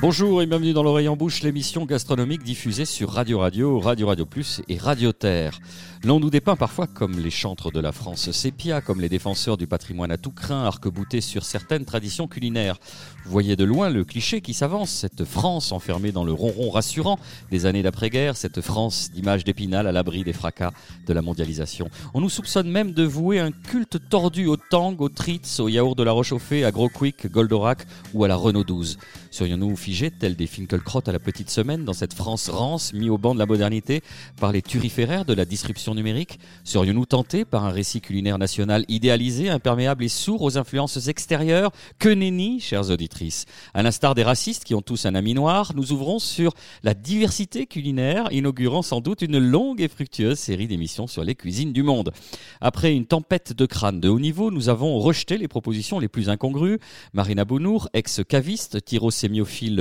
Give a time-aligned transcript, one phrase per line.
[0.00, 4.24] Bonjour et bienvenue dans l'oreille en bouche, l'émission gastronomique diffusée sur Radio Radio, Radio Radio
[4.24, 5.60] Plus et Radio Terre.
[6.02, 9.66] L'on nous dépeint parfois comme les chantres de la France sépia, comme les défenseurs du
[9.66, 12.78] patrimoine à tout craint, arc-boutés sur certaines traditions culinaires.
[13.26, 17.18] Vous voyez de loin le cliché qui s'avance, cette France enfermée dans le ronron rassurant
[17.50, 20.72] des années d'après-guerre, cette France d'image d'épinal à l'abri des fracas
[21.06, 21.90] de la mondialisation.
[22.14, 25.98] On nous soupçonne même de vouer un culte tordu au tang, au tritz, au yaourt
[25.98, 28.96] de la Rochauffée, à Gros Quick, Goldorak ou à la Renault 12.
[29.30, 33.18] Serions-nous figés, tels des Finkelkraut à la petite semaine, dans cette France rance, mis au
[33.18, 34.02] banc de la modernité
[34.38, 36.38] par les turiféraires de la disruption numérique?
[36.62, 41.72] Serions-nous tentés par un récit culinaire national idéalisé, imperméable et sourd aux influences extérieures?
[41.98, 43.46] Que nenni, chères auditrices?
[43.74, 47.66] À l'instar des racistes qui ont tous un ami noir, nous ouvrons sur la diversité
[47.66, 52.12] culinaire, inaugurant sans doute une longue et fructueuse série d'émissions sur les cuisines du monde.
[52.60, 56.28] Après une tempête de crâne de haut niveau, nous avons rejeté les propositions les plus
[56.28, 56.78] incongrues.
[57.12, 59.10] Marina Bounour, ex-caviste, tiro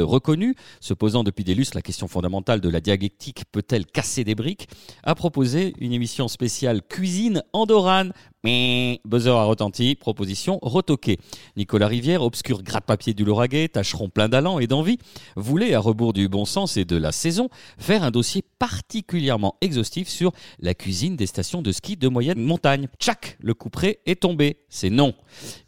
[0.02, 4.36] reconnu, se posant depuis des lustres la question fondamentale de la dialectique peut-elle casser des
[4.36, 4.67] briques,
[5.03, 11.18] a proposé une émission spéciale cuisine andorane buzzer a retenti, proposition retoquée.
[11.58, 14.98] Nicolas Rivière, obscur gratte-papier du Lauragais, tâcheron plein d'allant et d'envie,
[15.36, 20.08] voulait, à rebours du bon sens et de la saison, faire un dossier particulièrement exhaustif
[20.08, 22.88] sur la cuisine des stations de ski de moyenne montagne.
[23.00, 24.58] Tchac Le couperet est tombé.
[24.70, 25.14] C'est non.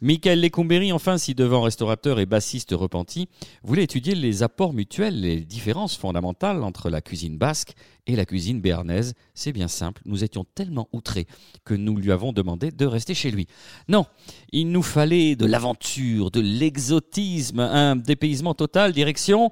[0.00, 3.28] Michael Lecomberi, enfin, si devant restaurateur et bassiste repenti,
[3.62, 7.74] voulait étudier les apports mutuels, les différences fondamentales entre la cuisine basque
[8.06, 9.14] et la cuisine béarnaise.
[9.34, 11.26] C'est bien simple, nous étions tellement outrés
[11.64, 13.46] que nous lui avons demandé de rester chez lui.
[13.88, 14.06] Non,
[14.52, 19.50] il nous fallait de l'aventure, de l'exotisme, un dépaysement total, direction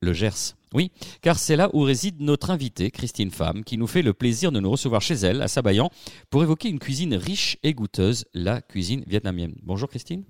[0.00, 0.54] le Gers.
[0.74, 0.90] Oui,
[1.22, 4.60] car c'est là où réside notre invitée, Christine Femme, qui nous fait le plaisir de
[4.60, 5.90] nous recevoir chez elle, à Sabayan,
[6.30, 9.54] pour évoquer une cuisine riche et goûteuse, la cuisine vietnamienne.
[9.62, 10.24] Bonjour Christine.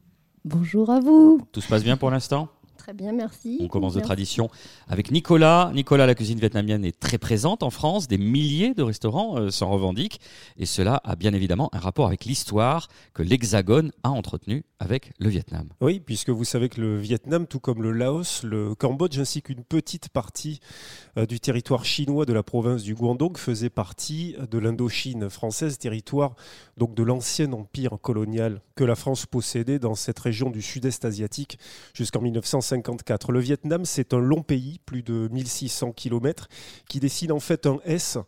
[0.44, 1.40] Bonjour à vous.
[1.52, 2.48] Tout se passe bien pour l'instant?
[2.88, 3.58] Très bien, merci.
[3.60, 4.48] On commence de tradition
[4.88, 5.70] avec Nicolas.
[5.74, 8.08] Nicolas, la cuisine vietnamienne est très présente en France.
[8.08, 10.22] Des milliers de restaurants euh, s'en revendiquent.
[10.56, 15.28] Et cela a bien évidemment un rapport avec l'histoire que l'Hexagone a entretenue avec le
[15.28, 15.68] Vietnam.
[15.82, 19.64] Oui, puisque vous savez que le Vietnam, tout comme le Laos, le Cambodge, ainsi qu'une
[19.64, 20.58] petite partie
[21.07, 26.34] euh, du territoire chinois de la province du Guangdong, faisait partie de l'Indochine française, territoire
[26.76, 31.58] donc de l'ancien empire colonial que la France possédait dans cette région du sud-est asiatique
[31.94, 33.02] jusqu'en 1950.
[33.28, 36.48] Le Vietnam, c'est un long pays, plus de 1600 km,
[36.88, 38.18] qui dessine en fait un S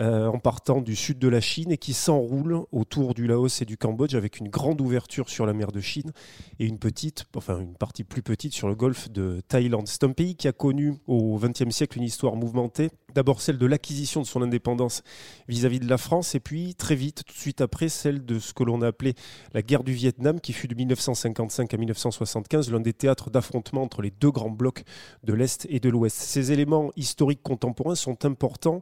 [0.00, 3.64] euh, en partant du sud de la Chine et qui s'enroule autour du Laos et
[3.64, 6.12] du Cambodge avec une grande ouverture sur la mer de Chine
[6.58, 9.86] et une petite, enfin une partie plus petite sur le golfe de Thaïlande.
[9.86, 13.66] C'est un pays qui a connu au XXe siècle une histoire mouvementée D'abord celle de
[13.66, 15.02] l'acquisition de son indépendance
[15.48, 18.52] vis-à-vis de la France et puis très vite, tout de suite après, celle de ce
[18.52, 19.14] que l'on a appelé
[19.54, 24.02] la guerre du Vietnam qui fut de 1955 à 1975 l'un des théâtres d'affrontement entre
[24.02, 24.84] les deux grands blocs
[25.24, 26.16] de l'Est et de l'Ouest.
[26.16, 28.80] Ces éléments historiques contemporains sont importants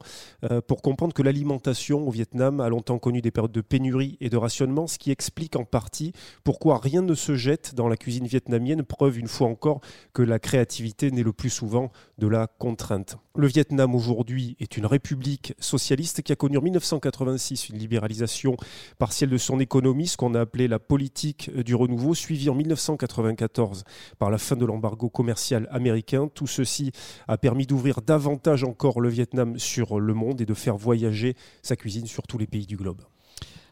[0.51, 4.31] euh, pour comprendre que l'alimentation au Vietnam a longtemps connu des périodes de pénurie et
[4.31, 6.13] de rationnement, ce qui explique en partie
[6.45, 9.81] pourquoi rien ne se jette dans la cuisine vietnamienne, preuve une fois encore
[10.13, 13.19] que la créativité naît le plus souvent de la contrainte.
[13.35, 18.57] Le Vietnam aujourd'hui aujourd'hui est une république socialiste qui a connu en 1986 une libéralisation
[18.99, 23.85] partielle de son économie, ce qu'on a appelé la politique du renouveau, suivie en 1994
[24.19, 26.29] par la fin de l'embargo commercial américain.
[26.35, 26.91] Tout ceci
[27.29, 31.77] a permis d'ouvrir davantage encore le Vietnam sur le monde et de faire voyager sa
[31.77, 33.03] cuisine sur tous les pays du globe.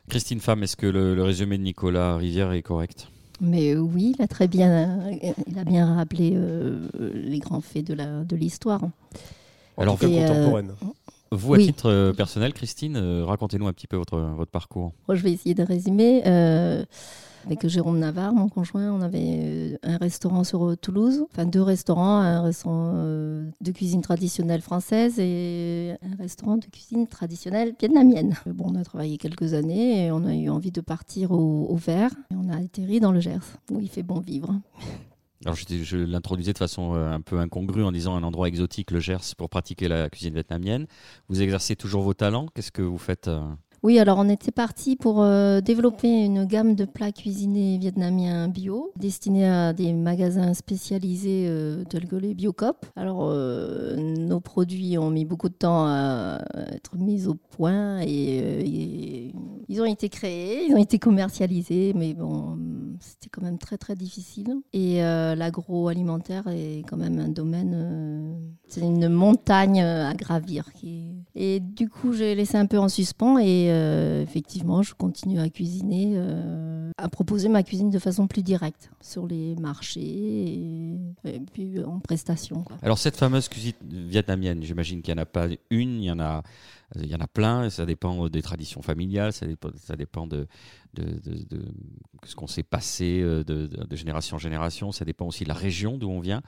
[0.09, 3.09] Christine Femme, est-ce que le, résumé de Nicolas Rivière est correct?
[3.41, 8.37] Mais oui, il a très bien, il a bien rappelé euh, les grands faits de
[8.37, 8.81] l'histoire.
[8.81, 8.89] De
[9.77, 10.71] alors, contemporaine.
[10.83, 10.87] Euh,
[11.33, 14.93] vous, à titre euh, personnel, Christine, euh, racontez-nous un petit peu votre, votre parcours.
[15.09, 16.23] Je vais essayer de résumer.
[17.45, 22.43] avec Jérôme Navarre, mon conjoint, on avait un restaurant sur Toulouse, enfin deux restaurants, un
[22.43, 28.35] restaurant de cuisine traditionnelle française et un restaurant de cuisine traditionnelle vietnamienne.
[28.47, 31.77] Bon, on a travaillé quelques années et on a eu envie de partir au, au
[31.77, 32.11] Vert.
[32.33, 34.53] Et on a atterri dans le Gers, où il fait bon vivre.
[35.45, 39.01] Alors je, l'introduisais de façon euh, un peu incongrue en disant un endroit exotique, le
[39.01, 40.87] Gers, pour pratiquer la cuisine vietnamienne.
[41.29, 42.47] Vous exercez toujours vos talents.
[42.55, 43.43] Qu'est-ce que vous faites euh?
[43.83, 48.93] Oui, alors on était parti pour euh, développer une gamme de plats cuisinés vietnamiens bio,
[48.97, 51.51] destinés à des magasins spécialisés
[51.89, 52.87] tels que les Biocop.
[52.97, 53.33] Alors
[53.97, 56.41] nos produits ont mis beaucoup de temps à
[56.73, 59.33] être mis au point et,
[59.69, 62.57] ils ont été créés, ils ont été commercialisés, mais bon,
[63.01, 64.55] c'était quand même très très difficile.
[64.73, 70.67] Et l'agroalimentaire est quand même un domaine, c'est une montagne à gravir.
[71.39, 75.51] Et du coup, j'ai laissé un peu en suspens et euh, effectivement, je continue à
[75.51, 80.01] cuisiner, euh, à proposer ma cuisine de façon plus directe sur les marchés
[81.27, 82.65] et, puis en prestation.
[82.81, 86.21] Alors cette fameuse cuisine vietnamienne, j'imagine qu'il n'y en a pas une, il y en
[86.21, 86.43] a,
[86.95, 89.45] il y en a plein, ça dépend des traditions familiales, ça
[89.95, 90.47] dépend, de,
[90.95, 91.29] de,
[92.25, 95.99] ce qu'on s'est passé euh, de génération en génération, ça dépend aussi de la région
[95.99, 96.41] d'où on vient.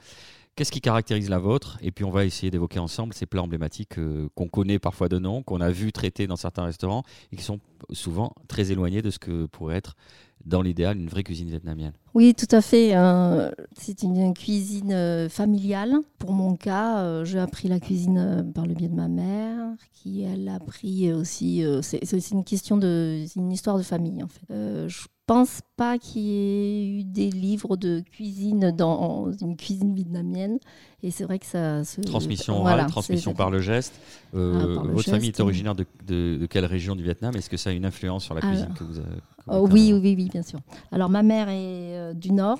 [0.59, 1.77] Qu'est-ce qui caractérise la vôtre?
[1.81, 5.17] Et puis on va essayer d'évoquer ensemble ces plats emblématiques euh, qu'on connaît parfois de
[5.17, 7.61] nom, qu'on a vu traités dans certains restaurants et qui sont
[7.93, 9.95] souvent très éloignés de ce que pourrait être
[10.43, 11.93] dans l'idéal une vraie cuisine vietnamienne.
[12.15, 12.95] Oui, tout à fait.
[12.95, 15.95] euh, c'est une cuisine euh, familiale.
[16.17, 19.57] Pour mon cas, euh, j'ai appris la cuisine euh, par le biais de ma mère,
[19.93, 21.63] qui elle a appris aussi.
[21.81, 24.87] c'est aussi une question de, une histoire de famille en fait.
[24.89, 30.57] Je pense pas qu'il y ait eu des livres de cuisine dans une cuisine vietnamienne.
[31.03, 33.93] Et c'est vrai que ça se Transmission orale, voilà, transmission par le geste.
[34.33, 37.35] Euh, Ah, par le votre famille est originaire de, de- de quelle région du Vietnam?
[37.35, 39.07] Est-ce que ça a une influence sur la Alors, cuisine que vous avez
[39.51, 40.59] Oh, oui, oui, oui, bien sûr.
[40.91, 42.59] Alors ma mère est euh, du nord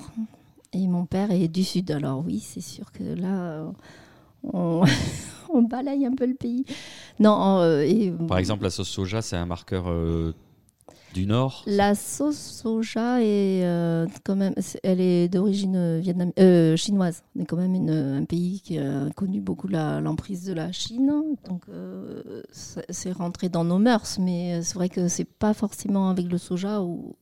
[0.72, 1.90] et mon père est du sud.
[1.90, 3.70] Alors oui, c'est sûr que là, euh,
[4.44, 6.64] on, balaye un peu le pays.
[7.18, 9.86] Non, euh, Par exemple, la sauce soja, c'est un marqueur
[11.14, 11.64] du Nord.
[11.66, 17.22] La sauce soja est euh, quand même, elle est d'origine euh, vietnam- euh, chinoise.
[17.36, 21.12] On est quand même une- un pays qui a connu beaucoup l'emprise de la Chine,
[21.48, 24.18] donc euh, c'est rentré dans nos mœurs.
[24.20, 27.16] Mais c'est vrai que c'est pas forcément avec le soja ou,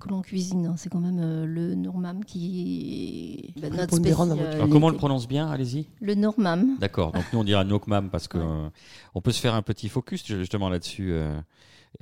[0.00, 0.72] que l'on cuisine.
[0.76, 4.56] C'est quand même euh, le normam qui est notre spécialité.
[4.56, 5.48] Alors, comment on le prononce bien?
[5.50, 5.86] Allez-y.
[6.00, 6.76] Le normam.
[6.80, 7.12] D'accord.
[7.12, 8.44] Donc nous on dira Nokmam parce que Ouais.
[8.46, 8.68] euh,
[9.14, 11.14] on peut se faire un petit focus justement là-dessus.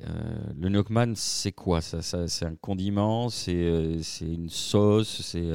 [0.01, 1.81] Euh, le Nokman, c'est quoi?
[1.81, 5.51] Ça, ça C'est un condiment, c'est euh, une sauce, c'est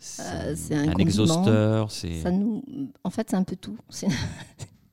[0.00, 2.62] euh, c'est un exhausteur, Ça nous...
[3.04, 3.76] En fait, c'est un peu tout.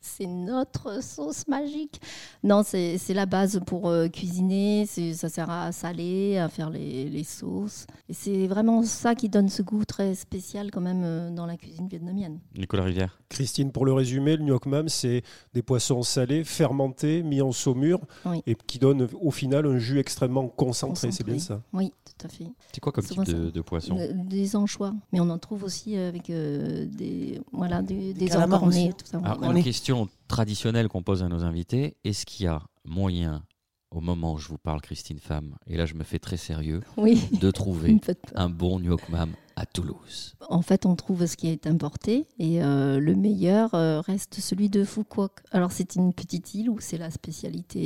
[0.02, 0.26] C'est...
[0.26, 2.02] notre sauce magique.
[2.44, 4.88] Non, c'est, la base pour euh, cuisiner.
[4.88, 7.86] Ça sert à saler, à faire les, les sauces.
[8.10, 11.56] Et c'est vraiment ça qui donne ce goût très spécial quand même euh, dans la
[11.56, 12.40] cuisine vietnamienne.
[12.58, 13.20] Nicolas Rivière?
[13.30, 15.22] Christine, pour le résumer, le nuoc mam, c'est
[15.54, 18.42] des poissons salés, fermentés, mis en saumure, Oui.
[18.48, 21.12] et qui donnent au final un jus extrêmement concentré.
[21.12, 21.62] C'est bien ça.
[21.74, 22.46] Oui, tout à fait.
[22.74, 23.98] C'est quoi comme type de, poisson?
[24.00, 24.94] Euh, Des anchois.
[25.12, 29.18] Mais on en trouve aussi avec euh, des, voilà, des, encornés, tout ça.
[29.24, 33.44] Alors, une est- question traditionnelle qu'on pose à nos invités est-ce qu'il y a moyen,
[33.92, 36.82] au moment où je vous parle, Christine Femme, et là je me fais très sérieux,
[36.98, 37.24] Oui.
[37.40, 37.98] de trouver
[38.36, 43.00] un bon Nyokmam à Toulouse En fait, on trouve ce qui est importé et euh,
[43.00, 45.30] le meilleur euh, reste celui de Foucault.
[45.52, 47.80] Alors, c'est une petite île où c'est la spécialité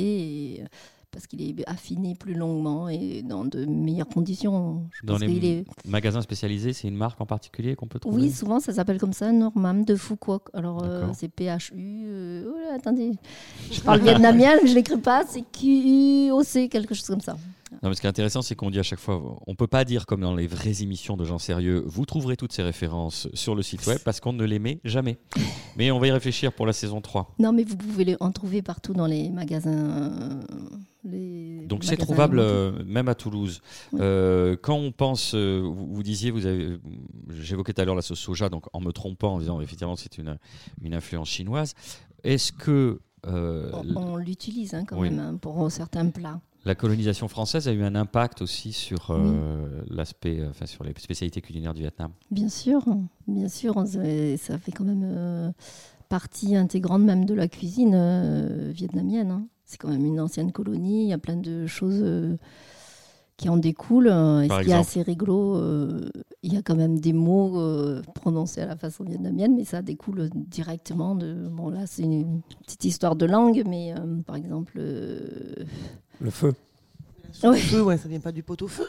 [0.54, 0.66] et, euh,
[1.12, 4.82] parce qu'il est affiné plus longuement et dans de meilleures conditions.
[4.92, 8.22] Je Dans pense les est- magasins spécialisés, c'est une marque en particulier qu'on peut trouver
[8.22, 10.40] Oui, souvent ça s'appelle comme ça, Normam de Foucault.
[10.54, 12.04] Alors, euh, c'est PHU.
[12.06, 13.12] euh, oh là, attendez,
[13.70, 15.24] je parle vietnamien, mais je l'écris pas.
[15.28, 17.36] C'est QOC, quelque chose comme ça.
[17.82, 19.84] Non, mais ce qui est intéressant, c'est qu'on dit à chaque fois, on peut pas
[19.84, 23.54] dire comme dans les vraies émissions de gens sérieux, vous trouverez toutes ces références sur
[23.54, 25.18] le site web parce qu'on ne les met jamais.
[25.76, 27.34] Mais on va y réfléchir pour la saison 3.
[27.38, 30.40] Non, mais vous pouvez les- en trouver partout dans les magasins.
[31.04, 33.60] les Donc c'est trouvable euh, même à Toulouse.
[33.92, 33.98] Oui.
[34.02, 36.78] Euh, quand on pense, euh, vous, vous disiez, vous avez,
[37.30, 40.18] j'évoquais tout à l'heure la sauce soja, donc en me trompant en disant effectivement c'est
[40.18, 40.38] une,
[40.82, 41.74] une influence chinoise.
[42.22, 45.10] Est-ce que On, on l'utilise hein, quand Oui.
[45.10, 46.40] même hein, pour certains plats.
[46.64, 50.92] La colonisation française a eu un impact aussi sur euh, l'aspect, euh, enfin sur les
[50.96, 52.84] spécialités culinaires du Vietnam Bien sûr,
[53.26, 55.50] bien sûr, ça fait quand même euh,
[56.08, 59.30] partie intégrante même de la cuisine euh, vietnamienne.
[59.30, 59.46] hein.
[59.64, 62.04] C'est quand même une ancienne colonie, il y a plein de choses
[63.38, 64.08] qui en découlent.
[64.44, 65.58] Et Par ce qui est exemple assez rigolo,
[66.42, 67.58] il y a quand même des mots
[68.14, 71.48] prononcés à la façon vietnamienne, mais ça découle directement de...
[71.50, 73.94] Bon là, c'est une petite histoire de langue, mais
[74.26, 74.78] par exemple...
[76.22, 76.54] Le feu.
[77.42, 77.58] Oui.
[77.58, 78.86] Feu, ouais, ça vient pas du pot au feu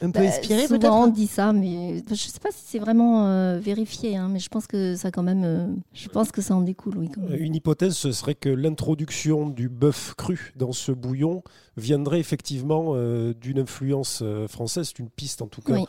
[0.00, 2.78] Un peu Bah, inspiré peut-être on dit ça, mais je ne sais pas si c'est
[2.78, 6.42] vraiment euh, vérifié, hein, mais je pense que ça quand même, euh, je pense que
[6.42, 7.08] ça en découle, oui.
[7.12, 7.34] Quand même.
[7.40, 11.42] Une hypothèse, ce serait que l'introduction du bœuf cru dans ce bouillon
[11.76, 14.88] viendrait effectivement euh, d'une influence française.
[14.88, 15.84] C'est une piste en tout cas Oui.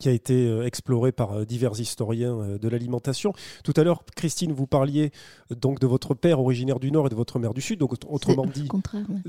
[0.00, 3.32] Qui a été euh, explorée par euh, divers historiens euh, de l'alimentation.
[3.62, 5.12] Tout à l'heure, Christine, vous parliez
[5.60, 7.78] donc de votre père originaire du Nord et de votre mère du Sud.
[7.78, 8.66] Donc autrement dit,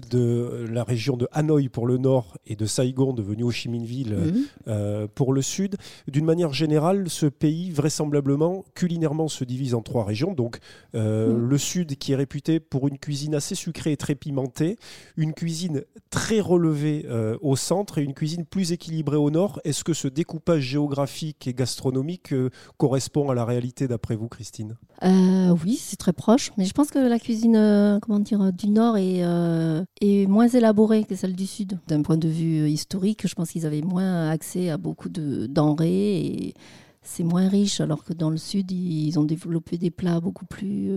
[0.09, 3.85] de la région de Hanoï pour le nord et de Saigon devenu Ho Chi Minh
[3.85, 4.43] Ville Mhm.
[4.67, 5.75] euh, pour le sud.
[6.07, 10.33] D'une manière générale, ce pays, vraisemblablement, culinairement, se divise en trois régions.
[10.33, 10.59] Donc,
[10.95, 11.49] euh, Mm.
[11.49, 14.77] le sud qui est réputé pour une cuisine assez sucrée et très pimentée,
[15.17, 19.59] une cuisine très relevée euh, au centre et une cuisine plus équilibrée au nord.
[19.65, 24.77] Est-ce que ce découpage géographique et gastronomique euh, correspond à la réalité d'après vous, Christine?
[25.03, 28.67] Euh, oui, c'est très proche, mais je pense que la cuisine euh, comment dire, du
[28.67, 29.23] Nord est,
[30.01, 31.79] est moins élaborée que celle du Sud.
[31.87, 36.21] D'un point de vue historique, je pense qu'ils avaient moins accès à beaucoup de denrées
[36.21, 36.53] et
[37.03, 40.91] c'est moins riche, alors que dans le Sud, ils ont développé des plats beaucoup plus,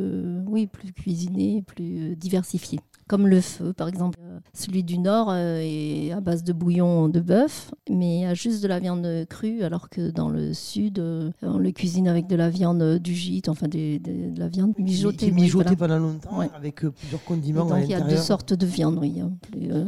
[0.47, 2.81] oui, plus cuisinés, plus diversifiés.
[3.07, 4.19] Comme le feu, par exemple.
[4.23, 8.25] Euh, Celui du Nord euh, est à base de bouillon de bœuf, mais il y
[8.25, 12.09] a juste de la viande crue, alors que dans le Sud, euh, on le cuisine
[12.09, 15.27] avec de la viande du gîte, enfin des- des- de la viande mijotée.
[15.27, 15.77] Qui oui, voilà.
[15.77, 16.49] pendant longtemps Ouais.
[16.55, 19.21] avec plusieurs condiments donc il y a deux sortes de viande, oui.
[19.21, 19.33] hein.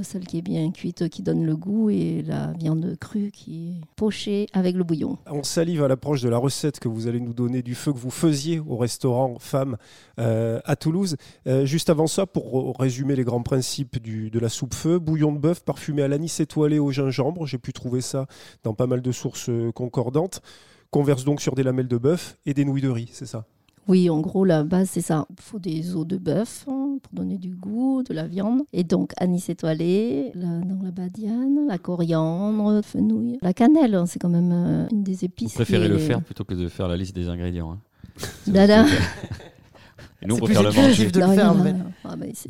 [0.02, 3.80] Celle qui est bien cuite, qui donne le goût, et la viande crue qui est
[3.96, 5.16] pochée avec le bouillon.
[5.30, 7.98] On salive à l'approche de la recette que vous allez nous donner du feu que
[7.98, 9.76] vous faisiez au restaurant Femmes
[10.18, 11.16] euh, à Toulouse.
[11.46, 15.32] Euh, juste avant ça, pour résumer les grands principes du- de la soupe feu, bouillon
[15.32, 17.46] de bœuf parfumé à l'anis étoilé au gingembre.
[17.46, 18.26] J'ai pu trouver ça
[18.64, 20.40] dans pas mal de sources euh, concordantes.
[20.90, 23.44] Qu'on verse donc sur des lamelles de bœuf et des nouilles de riz, c'est ça?
[23.88, 25.26] Oui, en gros, la base, c'est ça.
[25.30, 28.62] Il faut des os de bœuf hein, pour donner du goût, de la viande.
[28.72, 33.38] Et donc, anis étoilé, la, donc la badiane, la coriandre, fenouil.
[33.42, 35.54] La cannelle, hein, c'est quand même euh, une des Vous épices.
[35.54, 37.72] préférez qui le faire plutôt que de faire la liste des ingrédients.
[37.72, 37.78] hein.
[38.48, 38.86] Dada.
[40.22, 41.10] Et nous, on préfère le manger.
[41.10, 41.76] de le faire, en fait.
[42.04, 42.48] Ah, bah, c'est-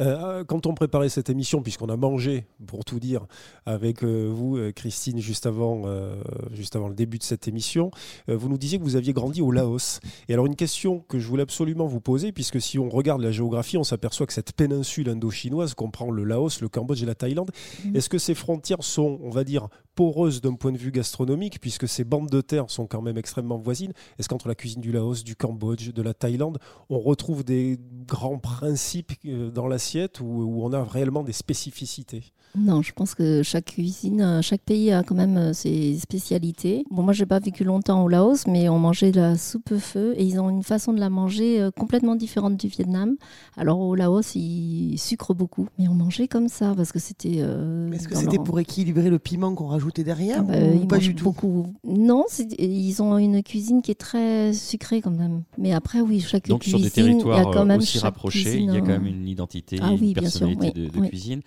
[0.00, 3.26] Euh, Nicolas quand on préparait cette émission, puisqu'on a mangé, pour tout dire,
[3.66, 6.14] avec euh, vous, euh, Christine, juste avant, euh,
[6.52, 7.90] juste avant le début de cette émission,
[8.28, 10.00] vous nous disiez que vous aviez grandi au Laos.
[10.28, 13.32] Et alors une question que je voulais absolument vous poser, puisque si on regarde la
[13.32, 17.50] géographie, on s'aperçoit que cette péninsule indo-chinoise comprend le Laos, le Cambodge et la Thaïlande.
[17.84, 17.96] Mhm.
[17.96, 21.86] Est-ce que ces frontières sont, on va dire, poreuses d'un point de vue gastronomique, puisque
[21.88, 25.24] ces bandes de terre sont quand même extrêmement voisines Est-ce qu'entre la cuisine du Laos,
[25.24, 26.58] du Cambodge, de la Thaïlande,
[26.90, 32.32] on retrouve des grands principes euh, dans l'assiette ou où on a réellement des spécificités?
[32.56, 36.84] Non, je pense que chaque cuisine, chaque pays a quand même euh, ses spécialités.
[36.90, 40.14] Bon, moi, j'ai pas vécu longtemps au Laos, mais on mangeait de la soupe feu
[40.16, 43.16] et ils ont une façon de la manger euh, complètement différente du Vietnam.
[43.56, 47.38] Alors au Laos, ils sucrent beaucoup, mais on mangeait comme ça parce que c'était.
[47.38, 50.86] euh, Est-ce que c'était leur- pour équilibrer le piment qu'on derrière Ah bah, ou ils
[50.88, 51.74] pas du tout beaucoup.
[51.84, 52.24] Non,
[52.58, 55.42] ils ont une cuisine qui est très sucrée quand même.
[55.58, 57.78] Mais après, oui, chaque Donc sur cuisine, des il y a territoires quand euh, même
[57.80, 60.28] aussi rapprochés, il y a cuisine, quand même euh, une identité, Ah oui, une bien
[60.30, 61.08] sûr, personnalité oui, de, de oui.
[61.08, 61.40] cuisine.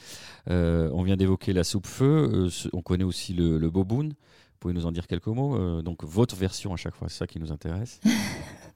[0.49, 4.09] Euh, on vient d'évoquer la soupe feu, euh, ce- on connaît aussi le, le boboon.
[4.09, 7.17] Vous pouvez nous en dire quelques mots Euh, Donc votre version à chaque fois, c'est
[7.17, 7.99] ça qui nous intéresse.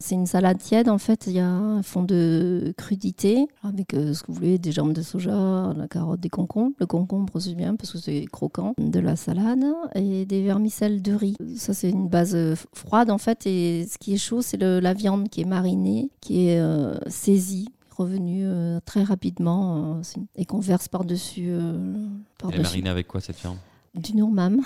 [0.02, 1.28] C'est une salade tiède, en fait.
[1.28, 4.94] Il y a un fond de crudité avec euh, ce que vous voulez, des jambes
[4.94, 6.76] de soja, la carotte, des concombres.
[6.80, 8.74] Le concombre, c'est bien parce que c'est croquant.
[8.78, 9.64] De la salade
[9.96, 11.36] et des vermicelles de riz.
[11.56, 13.46] Ça, c'est une base euh, froide, en fait.
[13.46, 17.70] Et ce qui est chaud, c'est la viande qui est marinée, qui est euh, saisie
[18.02, 20.02] revenue euh, très rapidement
[20.36, 22.08] et qu'on verse par-dessus euh,
[22.50, 23.58] Elle est marinée avec quoi cette viande?
[23.96, 24.62] Du nourmam.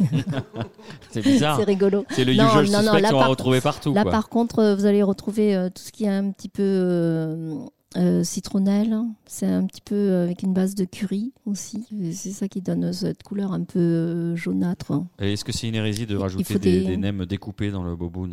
[1.10, 1.58] C'est bizarre.
[1.58, 2.04] c'est rigolo.
[2.10, 3.92] C'est le Non, usual non, suspect qu'on va retrouver partout.
[3.92, 4.12] Là, quoi.
[4.12, 7.54] par contre, euh, vous allez retrouver euh, tout ce qui est un petit peu euh,
[7.96, 8.96] euh, citronnelle.
[9.26, 11.84] C'est un petit peu avec une base de curry aussi.
[12.12, 14.92] C'est ça qui donne cette couleur un peu jaunâtre.
[15.20, 17.96] Et Est-ce que c'est une hérésie de rajouter des, des- des nems découpés dans le
[17.96, 18.30] boboon?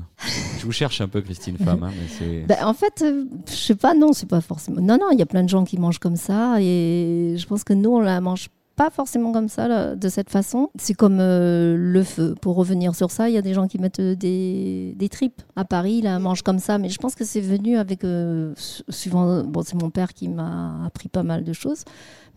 [0.59, 2.45] Je vous cherche un peu, Christine Femme, hein, mais.
[2.47, 3.03] Ben, en fait,
[3.49, 4.81] je sais pas, non, c'est pas forcément.
[4.81, 6.61] Non, non, il y a plein de gens qui mangent comme ça.
[6.61, 10.29] Et je pense que nous, on la mange pas forcément comme ça, là, de cette
[10.29, 10.69] façon.
[10.79, 12.35] C'est comme euh, le feu.
[12.39, 15.41] Pour revenir sur ça, il y a des gens qui mettent euh, des, des tripes.
[15.57, 16.77] À Paris, la mangent comme ça.
[16.77, 18.03] Mais je pense que c'est venu avec.
[18.05, 21.83] euh, su- suivant, bon, c'est mon père qui m'a appris pas mal de choses.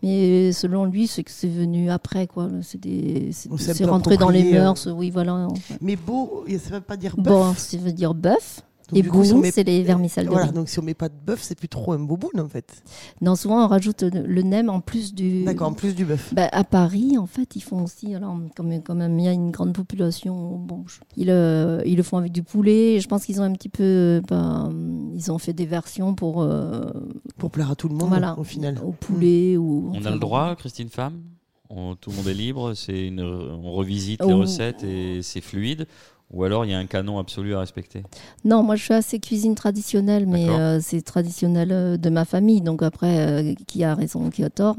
[0.03, 2.49] Mais selon lui, c'est que c'est venu après, quoi.
[2.61, 4.87] C'est rentré dans les mœurs.
[4.91, 5.35] Oui, voilà.
[5.35, 5.77] en fait.
[5.79, 7.31] Mais beau, ça veut pas dire bœuf.
[7.33, 8.61] Bon, ça veut dire bœuf.
[8.93, 10.53] Boum, met- c'est les vermicelles de Voilà, riz.
[10.53, 12.83] donc si on met pas de bœuf, c'est plus trop un boboon en fait.
[13.21, 15.43] Non, souvent on rajoute le nem en plus du.
[15.43, 16.33] D'accord, en plus du bœuf.
[16.33, 18.13] Bah, à Paris, en fait, ils font aussi.
[18.15, 20.57] Alors, comme quand même, il y a une grande population.
[20.57, 22.99] Bon, je- ils, euh, ils le font avec du poulet.
[22.99, 23.83] Je pense qu'ils ont un petit peu.
[23.83, 24.69] euh, bah,
[25.15, 26.41] ils ont fait des versions pour.
[26.41, 26.89] euh,
[27.37, 28.37] Pour plaire à tout le monde voilà.
[28.37, 28.77] au final.
[28.83, 29.91] Au poulet ou.
[29.93, 31.21] On enfin, a le droit, Christine Femme?
[31.69, 34.39] On- Tout le monde est libre, c'est une, on revisite les Oh.
[34.39, 35.87] recettes et c'est fluide
[36.33, 38.03] Ou alors il y a un canon absolu à respecter
[38.45, 42.61] Non, moi je suis assez cuisine traditionnelle, mais euh, c'est traditionnel euh, de ma famille.
[42.61, 44.77] Donc après, euh, qui a raison, qui a tort.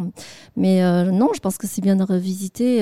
[0.57, 2.81] Mais euh, non, je pense que c'est bien de revisiter.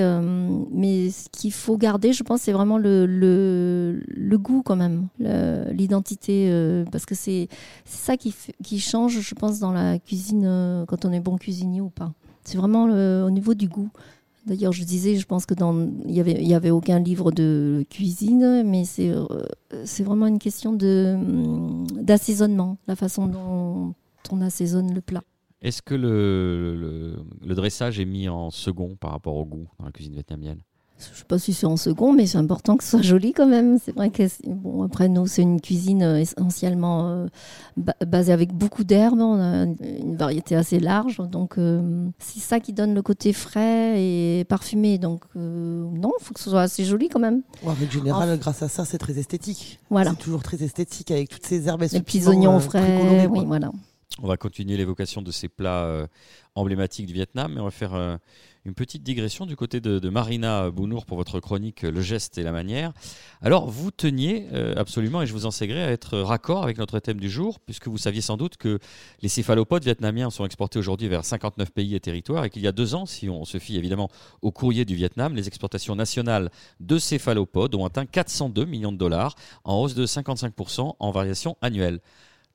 [0.73, 5.09] mais ce qu'il faut garder, je pense, c'est vraiment le, le, le goût quand même,
[5.73, 6.51] l'identité.
[6.93, 7.49] parce que c'est
[7.85, 8.33] ça qui,
[8.79, 12.13] change, je pense, dans la cuisine, quand on est bon cuisinier ou pas.
[12.45, 13.91] C'est vraiment le- au niveau du goût.
[14.47, 17.31] D'ailleurs, je disais, je pense que dans il y avait il y avait aucun livre
[17.31, 19.27] de cuisine, mais c'est euh,
[19.85, 23.95] c'est vraiment une question de hum, d'assaisonnement, la façon dont
[24.31, 25.23] on assaisonne le plat.
[25.63, 27.17] Est-ce que le, le,
[27.47, 30.61] le dressage est mis en second par rapport au goût dans la cuisine vietnamienne?
[31.13, 33.47] Je sais pas si c'est en second, mais c'est important que ce soit joli quand
[33.47, 33.79] même.
[33.83, 37.27] C'est vrai que bon après nous c'est une cuisine euh, essentiellement euh,
[38.07, 39.21] basée avec beaucoup d'herbes.
[39.21, 44.03] On a une variété assez large, donc euh, c'est ça qui donne le côté frais
[44.03, 44.99] et parfumé.
[44.99, 47.43] Donc non, il faut que ce soit assez joli quand même.
[47.65, 49.81] en général, grâce à ça, c'est très esthétique.
[49.91, 50.11] Voilà.
[50.11, 51.83] C'est toujours très esthétique avec toutes ces herbes.
[51.83, 53.27] Et Les petits oignons frais.
[53.31, 53.71] oui, voilà.
[54.23, 56.07] On va continuer l'évocation de ces plats
[56.55, 58.19] emblématiques du Vietnam, mais on va faire
[58.65, 62.53] une petite digression du côté de, Marina Bounour pour votre chronique Le geste et la
[62.53, 62.93] manière.
[63.41, 67.21] Alors, vous teniez euh, absolument, et je vous en à être raccord avec notre thème
[67.21, 68.79] du jour, puisque vous saviez sans doute que
[69.23, 72.73] les céphalopodes vietnamiens sont exportés aujourd'hui vers 59 pays et territoires, et qu'il y a
[72.73, 74.09] deux ans, si on se fie évidemment
[74.43, 76.51] au courrier du Vietnam, les exportations nationales
[76.81, 82.01] de céphalopodes ont atteint 402 millions de dollars, en hausse de 55% en variation annuelle.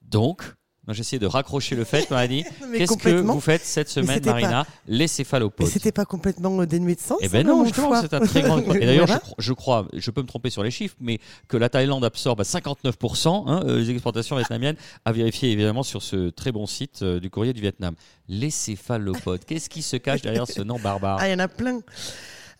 [0.02, 0.56] Donc,
[0.88, 2.48] moi, j'essaie de raccrocher le fait, Marina.
[2.74, 5.66] Qu'est-ce que vous faites cette semaine, Marina Les céphalopodes.
[5.66, 7.18] Mais c'était pas complètement euh, dénué de sens.
[7.22, 8.60] Eh ben non, justement, c'est un très grand.
[8.76, 9.08] Et d'ailleurs,
[9.40, 12.44] je, crois, je peux me tromper sur les chiffres, mais que la Thaïlande absorbe à
[12.44, 14.76] 59% hein, euh, les exportations vietnamiennes,
[15.06, 17.96] à vérifier évidemment sur ce très bon site euh, du courrier du Vietnam.
[18.28, 19.44] Les céphalopodes.
[19.46, 21.18] Qu'est-ce qui se cache derrière ce nom barbare?
[21.20, 21.80] Ah, il y en a plein.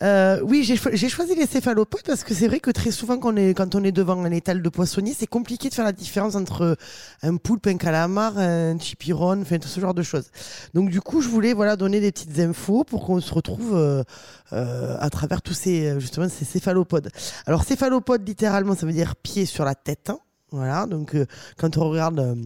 [0.04, 3.38] Euh, oui, j'ai choisi les céphalopodes parce que c'est vrai que très souvent, quand on,
[3.38, 6.36] est, quand on est devant un étal de poissonnier, c'est compliqué de faire la différence
[6.36, 6.78] entre
[7.24, 10.30] un poulpe, un calamar, un chipiron, enfin tout ce genre de choses.
[10.74, 14.04] Donc du coup, je voulais voilà donner des petites infos pour qu'on se retrouve euh,
[14.52, 17.10] euh, à travers tous ces justement ces céphalopodes.
[17.46, 20.10] Alors céphalopodes, littéralement, ça veut dire pied sur la tête.
[20.10, 20.20] Hein.
[20.52, 20.88] voilà.
[20.88, 21.16] Donc
[21.58, 22.38] quand on regarde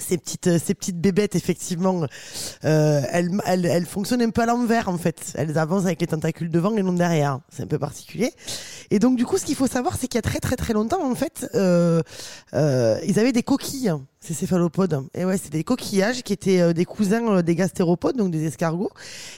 [0.00, 2.04] ces petites euh, ces petites bébêtes effectivement
[2.64, 5.32] euh, elles, elles, elles fonctionnent un peu à l'envers en fait.
[5.34, 7.40] Elles avancent avec les tentacules devant et non derrière.
[7.50, 8.32] C'est un peu particulier.
[8.90, 10.72] Et donc du coup ce qu'il faut savoir c'est qu'il y a très très très
[10.72, 12.02] longtemps en fait euh,
[12.54, 15.06] euh, ils avaient des coquilles ces céphalopodes.
[15.14, 18.46] Et ouais, c'est des coquillages qui étaient euh, des cousins euh, des gastéropodes, donc des
[18.46, 18.90] escargots.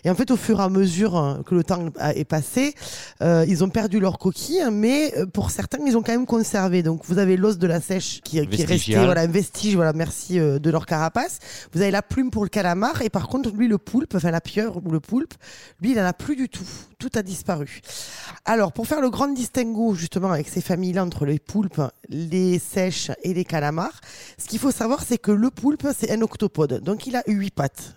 [0.05, 2.75] Et en fait, au fur et à mesure euh, que le temps est passé,
[3.21, 6.83] ils ont perdu leurs coquilles, mais pour certains, ils ont quand même conservé.
[6.83, 9.93] Donc, vous avez l'os de la sèche qui, qui est resté, voilà, un vestige, voilà,
[9.93, 11.39] merci de leur carapace.
[11.73, 14.41] Vous avez la plume pour le calamar, et par contre, lui, le poulpe, enfin la
[14.41, 15.35] pieuvre ou le poulpe,
[15.81, 16.67] lui, il en a plus du tout.
[16.99, 17.81] Tout a disparu.
[18.45, 23.11] Alors, pour faire le grand distinguo justement avec ces familles-là entre les poulpes, les sèches
[23.23, 24.01] et les calamars,
[24.39, 26.83] ce qu'il faut savoir, c'est que le poulpe, c'est un octopode.
[26.83, 27.95] Donc, il a huit pattes.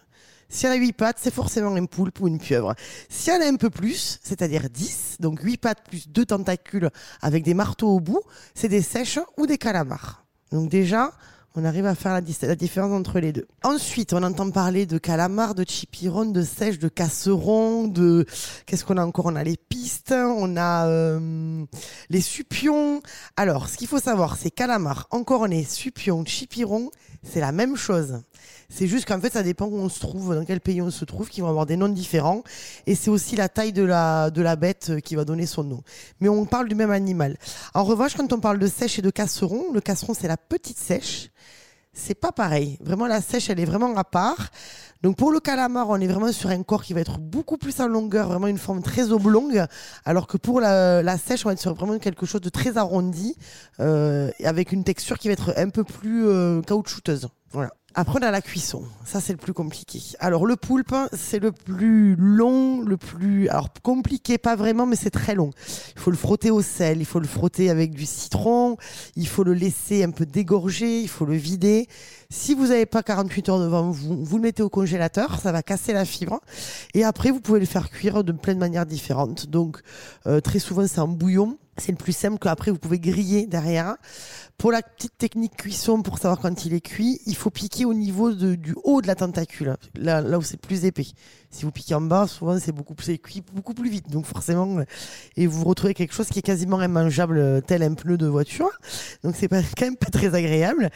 [0.49, 2.75] Si elle a huit pattes, c'est forcément un poulpe ou une pieuvre.
[3.09, 7.43] Si elle a un peu plus, c'est-à-dire 10, donc huit pattes plus deux tentacules avec
[7.43, 8.21] des marteaux au bout,
[8.53, 10.23] c'est des sèches ou des calamars.
[10.51, 11.11] Donc déjà,
[11.55, 12.21] on arrive à faire la,
[12.55, 13.47] différence entre les deux.
[13.63, 18.25] Ensuite, on entend parler de calamars, de chipiron, de sèches, de casseron, de
[18.65, 19.27] qu'est-ce qu'on a encore?
[19.27, 21.63] On a les pistes, on a euh,
[22.09, 23.01] les supions.
[23.37, 26.89] Alors, ce qu'il faut savoir, c'est calamar, encore on est supion, chipiron,
[27.23, 28.21] c'est la même chose.
[28.69, 31.05] C'est juste qu'en fait, ça dépend où on se trouve, dans quel pays on se
[31.05, 32.43] trouve, qui vont avoir des noms différents.
[32.87, 35.63] Et c'est aussi la taille de la, de la bête euh, qui va donner son
[35.63, 35.83] nom.
[36.19, 37.37] Mais on parle du même animal.
[37.73, 40.79] En revanche, quand on parle de sèche et de casseron, le casseron, c'est la petite
[40.79, 41.29] sèche.
[41.93, 42.77] C'est pas pareil.
[42.81, 44.49] Vraiment, la sèche, elle est vraiment à part.
[45.03, 47.79] Donc pour le calamar, on est vraiment sur un corps qui va être beaucoup plus
[47.81, 49.65] en longueur, vraiment une forme très oblongue,
[50.05, 53.35] alors que pour la, sèche, on va être sur vraiment quelque chose de très arrondi,
[53.81, 57.27] euh, avec une texture qui va être un peu plus euh, caoutchouteuse.
[57.51, 57.71] Voilà.
[57.95, 58.83] Après, on a la cuisson.
[59.05, 60.01] Ça, c'est le plus compliqué.
[60.19, 63.49] Alors, le poulpe, c'est le plus long, le plus.
[63.49, 65.51] Alors, compliqué, pas vraiment, mais c'est très long.
[65.95, 68.77] Il faut le frotter au sel, il faut le frotter avec du citron,
[69.15, 71.87] il faut le laisser un peu dégorger, il faut le vider.
[72.31, 75.61] Si vous n'avez pas 48 heures devant vous, vous le mettez au congélateur, ça va
[75.61, 76.39] casser la fibre.
[76.95, 79.47] Et après, vous pouvez le faire cuire de plein de manières différentes.
[79.47, 79.81] Donc,
[80.25, 81.59] euh, très souvent, c'est en bouillon.
[81.77, 83.95] C'est le plus simple qu'après vous pouvez griller derrière.
[84.57, 87.93] Pour la petite technique cuisson, pour savoir quand il est cuit, il faut piquer au
[87.93, 91.07] niveau du haut de la tentacule, là, où c'est plus épais.
[91.49, 94.09] Si vous piquez en bas, souvent c'est beaucoup plus cuit beaucoup plus vite.
[94.09, 94.83] Donc forcément, euh,
[95.35, 98.69] et vous retrouvez quelque chose qui est quasiment immangeable, euh, tel un pneu de voiture.
[99.23, 100.89] Donc c'est quand même pas très agréable.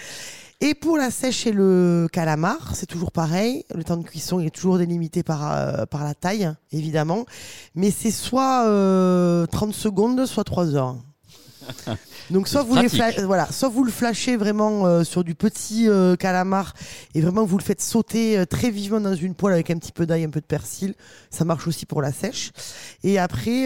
[0.60, 3.63] Et pour la sèche et le calamar, c'est toujours pareil.
[3.76, 7.26] Le temps de cuisson est toujours délimité par, euh, par la taille, évidemment.
[7.76, 10.96] Mais c'est soit 30 euh, secondes, soit 3 heures.
[12.30, 12.88] Donc soit vous, les
[13.23, 15.88] voilà, soit vous le flashez vraiment euh, sur du petit
[16.19, 16.73] calamar
[17.15, 20.06] et vraiment vous le faites sauter très vivement dans une poêle avec un petit peu
[20.06, 20.95] d'ail, un peu de persil.
[21.30, 22.51] Ça marche aussi pour la sèche.
[23.03, 23.65] Et après,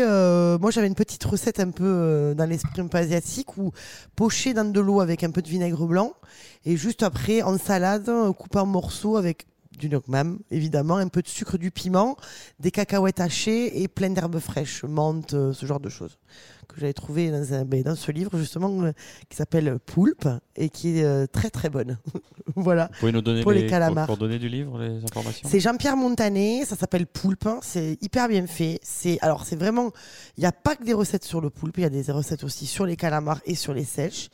[0.59, 3.71] moi j'avais une petite recette un peu dans l'esprit un peu asiatique où
[4.15, 6.13] pocher dans de l'eau avec un peu de vinaigre blanc
[6.65, 11.27] et juste après, en salade, coupé en morceaux avec du même évidemment, un peu de
[11.27, 12.17] sucre, du piment,
[12.59, 16.17] des cacahuètes hachées et plein d'herbes fraîches, menthe, euh, ce genre de choses.
[16.73, 18.91] Que j'avais trouvée dans, un- ben, dans ce livre justement euh,
[19.29, 21.97] qui s'appelle Poulpe et qui est euh, très très bonne.
[22.55, 22.88] voilà.
[22.93, 24.05] Vous pouvez nous donner Pour les les, calamars.
[24.07, 25.47] coordonnées du livre, les informations?
[25.49, 28.79] C'est Jean-Pierre Montané, ça s'appelle Poulpe, c'est hyper bien fait.
[28.84, 29.91] C'est alors c'est vraiment,
[30.38, 32.43] il n'y a pas que des recettes sur le poulpe, il y a des recettes
[32.43, 34.29] aussi sur les calamars et sur les sèches.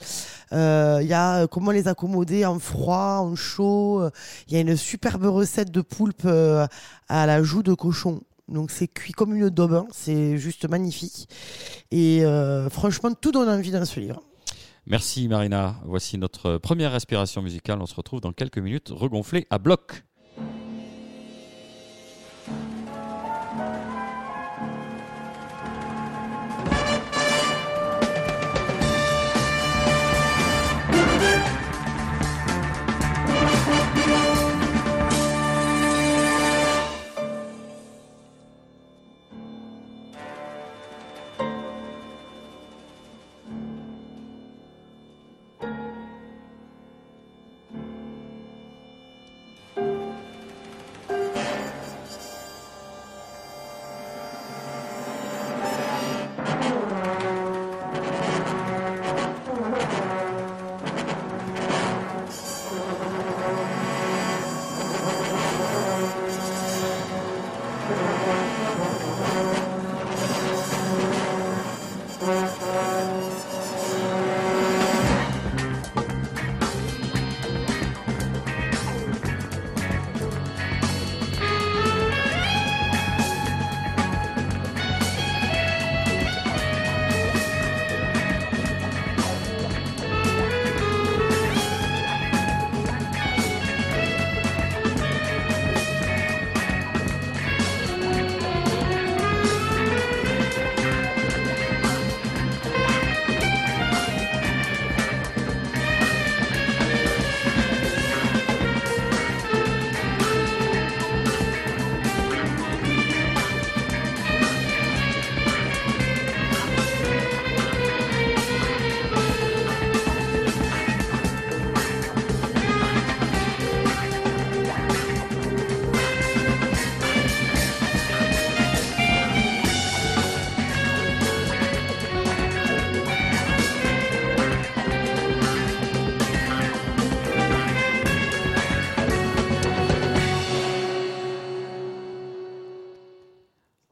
[0.54, 4.02] Euh, Il y a comment les accommoder en froid, en chaud.
[4.48, 8.22] Il y a une superbe recette de poulpe à la joue de cochon.
[8.48, 11.28] Donc c'est cuit comme une daube, hein, c'est juste magnifique.
[11.92, 14.24] Et euh, franchement, tout donne envie dans ce livre.
[14.86, 15.76] Merci Marina.
[15.86, 17.80] Voici notre première respiration musicale.
[17.82, 20.04] On se retrouve dans quelques minutes, regonflé à bloc.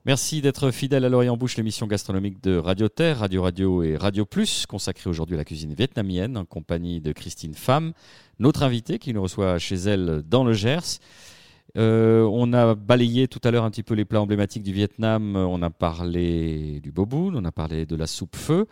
[0.08, 4.24] Merci d'être fidèle à l'Orient Bouche, l'émission gastronomique de Radio Terre, Radio Radio et Radio
[4.24, 7.92] Plus, consacrée aujourd'hui à la cuisine vietnamienne, en compagnie de Christine Pham,
[8.38, 11.00] notre invitée qui nous reçoit chez elle dans le Gers.
[11.76, 15.36] Euh, on a balayé tout à l'heure un petit peu les plats emblématiques du Vietnam.
[15.36, 18.68] On a parlé du boboon, on a parlé de la soupe feu.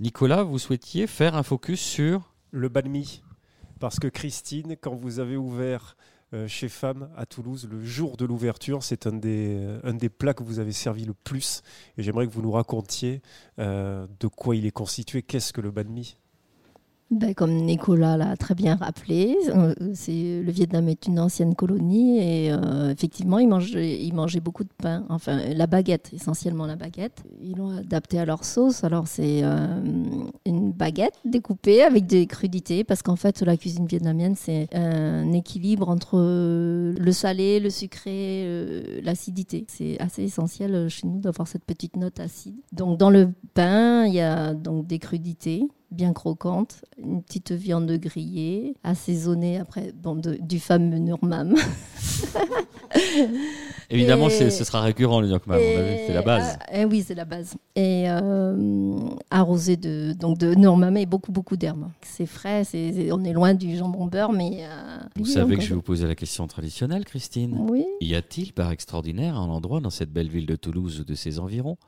[0.00, 3.20] Nicolas, vous souhaitiez faire un focus sur Le banh mi.
[3.78, 5.97] Parce que Christine, quand vous avez ouvert
[6.46, 10.34] chez Femme à Toulouse, le jour de l'ouverture, c'est un des, euh, un des plats
[10.34, 11.62] que vous avez servi le plus.
[11.96, 13.22] Et j'aimerais que vous nous racontiez
[13.58, 15.88] euh, de quoi il est constitué, qu'est-ce que le banh
[17.10, 19.34] Ben, comme Nicolas l'a très bien rappelé,
[19.94, 25.06] c'est, le Vietnam est une ancienne colonie et euh, effectivement, ils mangeaient, beaucoup de pain,
[25.08, 27.22] enfin la baguette, essentiellement la baguette.
[27.42, 28.84] Ils l'ont adapté à leur sauce.
[28.84, 29.80] Alors, c'est euh,
[30.44, 35.88] une baguette découpée avec des crudités parce qu'en fait, la cuisine vietnamienne, c'est un équilibre
[35.88, 39.64] entre euh, le salé, le sucré, l'acidité.
[39.68, 42.56] C'est assez essentiel chez nous d'avoir cette petite note acide.
[42.72, 47.90] Donc, dans le pain, il y a donc des crudités bien croquantes, une petite viande
[47.92, 51.54] grillée, assaisonnée après bon, de- du fameux Nurmam.
[53.90, 55.32] Évidemment, Et- ce sera récurrent, le vu,
[56.06, 56.58] c'est la base.
[56.60, 57.54] Ah, eh oui, c'est la base.
[57.74, 58.98] Et euh,
[59.30, 61.86] arrosé de, donc de Nurmam et beaucoup, beaucoup d'herbes.
[62.02, 64.58] C'est frais, c'est, on est loin du jambon beurre, mais...
[64.62, 67.56] euh, Vous savez que je vais vous poser la question traditionnelle, Christine.
[67.68, 67.84] Oui.
[68.00, 71.38] Y a-t-il par extraordinaire un endroit dans cette belle ville de Toulouse ou de ses
[71.38, 71.78] environs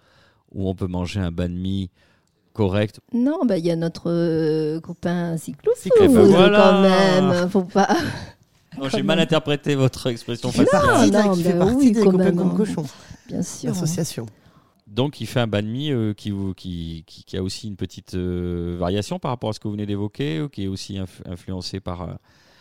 [0.53, 1.91] où on peut manger un banh mi
[2.53, 5.37] correct Non, bah, il y a notre euh, copain
[6.15, 6.59] ben voilà.
[6.59, 6.83] quand
[7.33, 7.49] même.
[7.51, 7.89] Faut pas...
[8.79, 11.11] Non, j'ai mal interprété votre expression Qui fait facile.
[11.13, 12.85] partie, non, qui fait mais partie oui, des copains comme cochons,
[13.29, 13.71] Bien sûr.
[13.71, 14.27] l'association.
[14.87, 18.15] Donc, il fait un banh mi euh, qui, qui, qui, qui a aussi une petite
[18.15, 21.21] euh, variation par rapport à ce que vous venez d'évoquer, ou qui est aussi inf-
[21.29, 22.03] influencé par.
[22.03, 22.13] euh,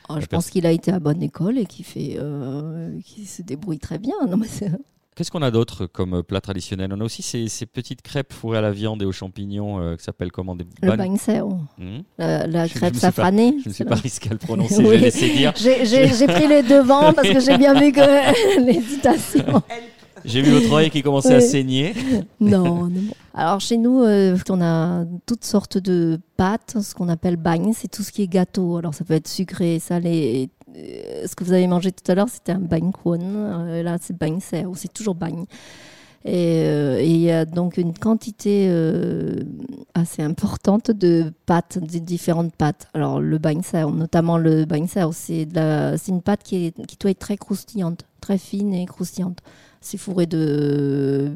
[0.09, 3.43] Ah, je pense qu'il a été à bonne école et qu'il fait, euh, qu'il se
[3.43, 4.15] débrouille très bien.
[4.27, 4.71] Non, mais c'est-
[5.19, 6.93] Qu'est-ce qu'on a d'autre comme plat traditionnel?
[6.95, 9.97] On a aussi ces, ces petites crêpes fourrées à la viande et aux champignons euh,
[9.97, 10.55] qui s'appellent comment?
[10.55, 12.03] Des le seo, Hmm?
[12.17, 13.57] La, la Je- je crêpe pas- safranée.
[13.61, 14.83] Je ne suis pas risqué à le prononcer, Oui.
[14.85, 15.51] je vais laisser dire.
[15.57, 17.99] J'ai pris les devants parce que j'ai bien vu que
[18.65, 19.61] l'hésitation.
[20.23, 21.93] J'ai vu votre oreille qui commençait à saigner.
[22.39, 23.01] non, non.
[23.33, 27.89] Alors chez nous, euh, on a toutes sortes de pâtes, ce qu'on appelle bagne, c'est
[27.89, 28.77] tout ce qui est gâteau.
[28.77, 30.47] Alors ça peut être sucré, salé.
[30.49, 30.58] Euh,
[31.25, 33.19] ce que vous avez mangé tout à l'heure, c'était un bagne kwon.
[33.23, 35.15] Euh, là, c'est bagne serre, c'est toujours.
[36.25, 39.35] Et euh, et il y a donc une quantité euh,
[39.93, 42.87] assez importante de pâtes, de différentes pâtes.
[42.93, 45.47] Alors le bagne serre, notamment le bagne serre, c'est
[46.07, 49.39] une pâte qui, est, qui doit être très croustillante, très fine et croustillante.
[49.81, 51.31] C'est fourré de,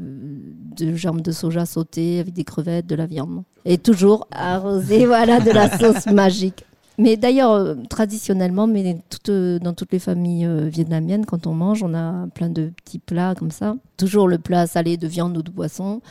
[0.75, 3.43] de germes de soja sautés avec des crevettes, de la viande.
[3.63, 6.65] Et toujours arrosé voilà, de la sauce magique.
[6.99, 11.53] Mais d'ailleurs, euh, traditionnellement, mais toutes, euh, dans toutes les familles euh, vietnamiennes, quand on
[11.53, 13.75] mange, on a plein de petits plats comme ça.
[13.97, 16.01] Toujours le plat salé de viande ou de poisson,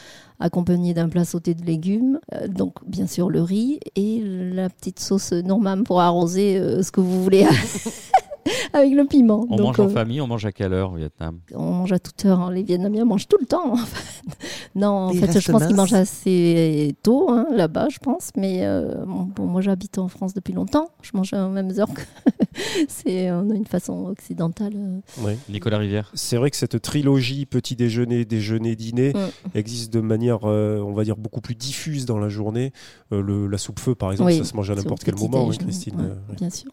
[0.40, 2.18] accompagné d'un plat sauté de légumes.
[2.48, 7.22] Donc, bien sûr, le riz et la petite sauce normale pour arroser ce que vous
[7.22, 7.46] voulez
[8.72, 9.46] avec le piment.
[9.50, 11.38] On Donc, mange en euh, famille, on mange à quelle heure au Vietnam?
[11.54, 12.40] on mange à toute heure.
[12.40, 12.52] hein.
[12.52, 13.72] Les Vietnamiens mangent tout le temps.
[13.72, 14.22] en fait.
[14.74, 18.30] Non, en Ils fait, je pense qu'ils mangent assez tôt hein, là-bas, je pense.
[18.38, 20.88] Mais euh, bon, bon, moi, j'habite en France depuis longtemps.
[21.02, 22.00] Je mange aux mêmes heures que.
[22.88, 24.72] C'est on a une façon occidentale.
[24.76, 25.22] euh.
[25.24, 25.36] Ouais.
[25.50, 29.48] Nicolas Rivière C'est vrai que cette trilogie petit déjeuner, déjeuner, dîner Mm.
[29.58, 32.72] existe de manière, euh, on va dire, beaucoup plus diffuse dans la journée.
[33.12, 35.50] Euh, le- la soupe feu, par exemple, Oui, ça se mange à n'importe quel moment,
[35.50, 35.96] hein, Christine.
[36.00, 36.36] ouais, euh, ouais.
[36.36, 36.70] Bien sûr.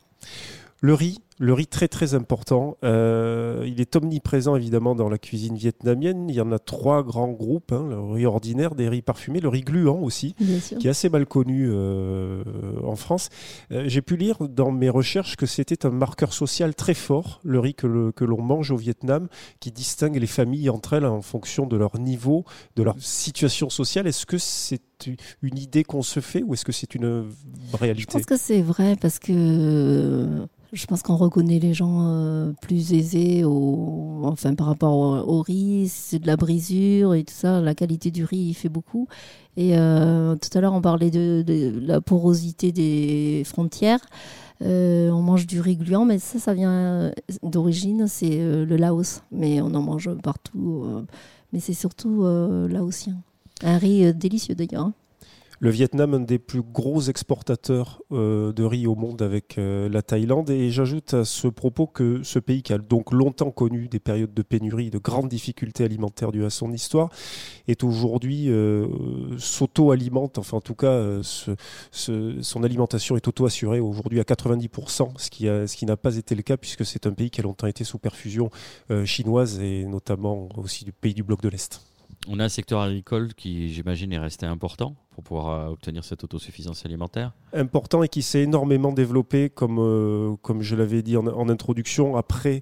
[0.81, 2.77] Le riz, le riz très très important.
[2.83, 6.29] Euh, il est omniprésent évidemment dans la cuisine vietnamienne.
[6.29, 9.47] Il y en a trois grands groupes hein, le riz ordinaire, des riz parfumés, le
[9.47, 10.35] riz gluant aussi,
[10.79, 12.43] qui est assez mal connu euh,
[12.83, 13.29] en France.
[13.71, 17.59] Euh, J'ai pu lire dans mes recherches que c'était un marqueur social très fort, le
[17.59, 19.29] riz que l'on mange au Vietnam,
[19.61, 22.43] qui distingue les familles entre elles en fonction de leur niveau,
[22.75, 24.07] de leur situation sociale.
[24.07, 24.81] Est-ce que c'est
[25.41, 27.29] une idée qu'on se fait ou est-ce que c'est une
[27.71, 28.11] Je réalité?
[28.11, 33.43] Pense que c'est vrai parce que je pense qu'on reconnaît les gens euh, plus aisés
[33.45, 34.93] enfin, par rapport
[35.27, 37.61] au, riz, c'est de la brisure et tout ça.
[37.61, 39.07] La qualité du riz, il fait beaucoup.
[39.55, 41.45] Et euh, tout à l'heure, on parlait de,
[41.81, 44.01] la porosité des frontières.
[44.61, 47.11] Euh, on mange du riz gluant, mais ça, ça vient
[47.43, 49.21] d'origine, c'est le Laos.
[49.31, 50.85] Mais on en mange partout.
[51.53, 52.23] mais c'est surtout
[52.67, 53.17] laotien.
[53.63, 54.91] Un riz délicieux d'ailleurs.
[55.61, 60.01] Le Vietnam, un des plus gros exportateurs euh, de riz au monde avec euh, la
[60.01, 60.49] Thaïlande.
[60.49, 64.33] Et j'ajoute à ce propos que ce pays qui a donc longtemps connu des périodes
[64.33, 67.09] de pénurie, de grandes difficultés alimentaires dues à son histoire,
[67.67, 68.87] est aujourd'hui euh,
[69.37, 71.19] s'auto-alimente, enfin en tout cas
[71.91, 75.29] son alimentation est auto-assurée aujourd'hui à 90%, ce
[75.75, 77.99] qui, n'a pas été le cas puisque c'est un pays qui a longtemps été sous
[77.99, 78.49] perfusion
[79.03, 81.81] chinoise et notamment aussi du pays du bloc de l'Est.
[82.27, 86.23] On a un secteur agricole qui, j'imagine, est resté important pour pouvoir euh, obtenir cette
[86.23, 87.33] autosuffisance alimentaire.
[87.53, 92.61] important et qui s'est énormément développé, comme, euh, comme je l'avais dit en, introduction, après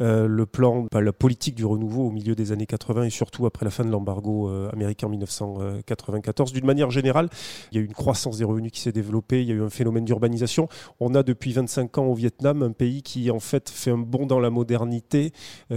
[0.00, 3.64] euh, le plan, la politique du renouveau au milieu des années 80 et surtout après
[3.64, 6.52] la fin de l'embargo américain en 1994.
[6.52, 7.28] D'une manière générale,
[7.72, 9.62] il y a eu une croissance des revenus qui s'est développée, il y a eu
[9.62, 10.68] un phénomène d'urbanisation.
[11.00, 14.26] On a depuis 25 ans au Vietnam un pays qui en fait fait un bond
[14.26, 15.32] dans la modernité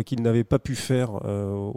[0.05, 1.11] qu'il n'avait pas pu faire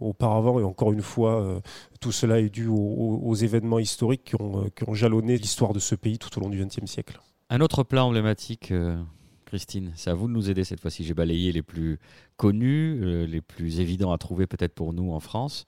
[0.01, 1.61] auparavant et encore une fois,
[2.05, 5.79] tout cela est dû aux, événements historiques qui ont, euh, qui ont jalonné l'histoire de
[5.79, 7.19] ce pays tout au long du XXe siècle.
[7.49, 9.03] Un autre plat emblématique, euh,
[9.47, 11.03] Christine, c'est à vous de nous aider cette fois-ci.
[11.03, 11.99] J'ai balayé les plus
[12.37, 15.64] connus, euh, les plus évidents à trouver peut-être pour nous en France.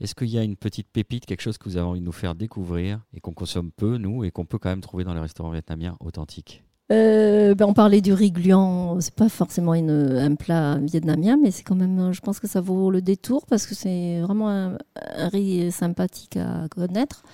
[0.00, 2.10] Est-ce qu'il y a une petite pépite, quelque chose que vous avez envie de nous
[2.10, 5.20] faire découvrir et qu'on consomme peu, nous, et qu'on peut quand même trouver dans les
[5.20, 6.64] restaurants vietnamiens authentiques?
[6.92, 11.50] Euh, ben, on parlait du riz gluant, c'est pas forcément une- un plat vietnamien, mais
[11.50, 14.78] c'est quand même, je pense que ça vaut le détour parce que c'est vraiment un,
[15.32, 17.24] riz sympathique à connaître.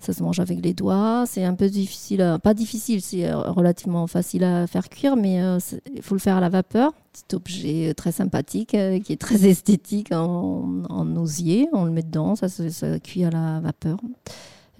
[0.00, 3.38] Ça se mange avec les doigts, c'est un peu difficile, à- pas difficile, c'est euh,
[3.38, 5.58] relativement facile à faire cuire, mais euh,
[5.94, 6.92] il faut le faire à la vapeur.
[7.14, 12.02] Petit objet très sympathique, euh, qui est très esthétique en, en osier, on le met
[12.02, 13.96] dedans, ça, ça cuit à la vapeur.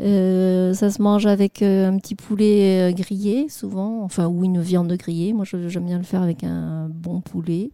[0.01, 4.61] Euh, ça se mange avec euh, un petit poulet euh, grillé, souvent, enfin, ou une
[4.61, 5.33] viande grillée.
[5.33, 7.71] Moi, je- j'aime bien le faire avec un bon poulet.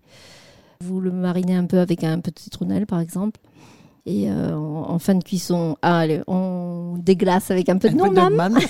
[0.84, 3.40] Vous le marinez un peu avec un peu de citronnelle, par exemple.
[4.06, 8.00] Et euh, en, en fin de cuisson, ah, allez, on déglace avec un peu de
[8.00, 8.58] Un de man.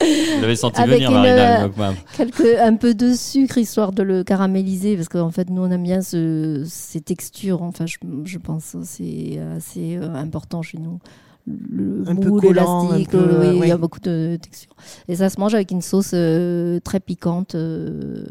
[0.00, 1.92] Vous l'avez senti Avec venir, une, Marina euh.
[2.16, 5.82] Quelques, un peu de sucre histoire de le caraméliser parce qu'en fait nous on aime
[5.82, 10.98] bien ce- ces textures enfin je, je pense que c'est assez important chez nous
[11.46, 14.74] le Un peu moule collant, un peu, oui, il y a beaucoup de textures
[15.06, 18.24] et ça se mange avec une sauce euh, très piquante euh,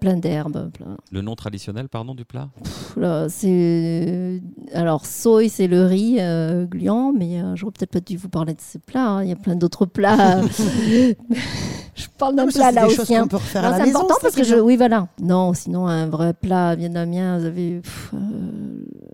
[0.00, 2.48] plein d'herbes plein- Le nom traditionnel, pardon, du plat?
[2.62, 4.40] Pff, là, c'est
[4.72, 8.54] alors soy c'est le riz euh, gluant mais euh, j'aurais peut-être pas dû vous parler
[8.54, 9.22] de ces plats hein.
[9.22, 10.40] il y a plein d'autres plats.
[11.94, 13.28] Je parle d'un plat laotien.
[13.52, 14.64] c'est important parce que je, bien.
[14.64, 15.06] oui, voilà.
[15.22, 18.18] Non, sinon un vrai plat vietnamien, vous avez pff, euh,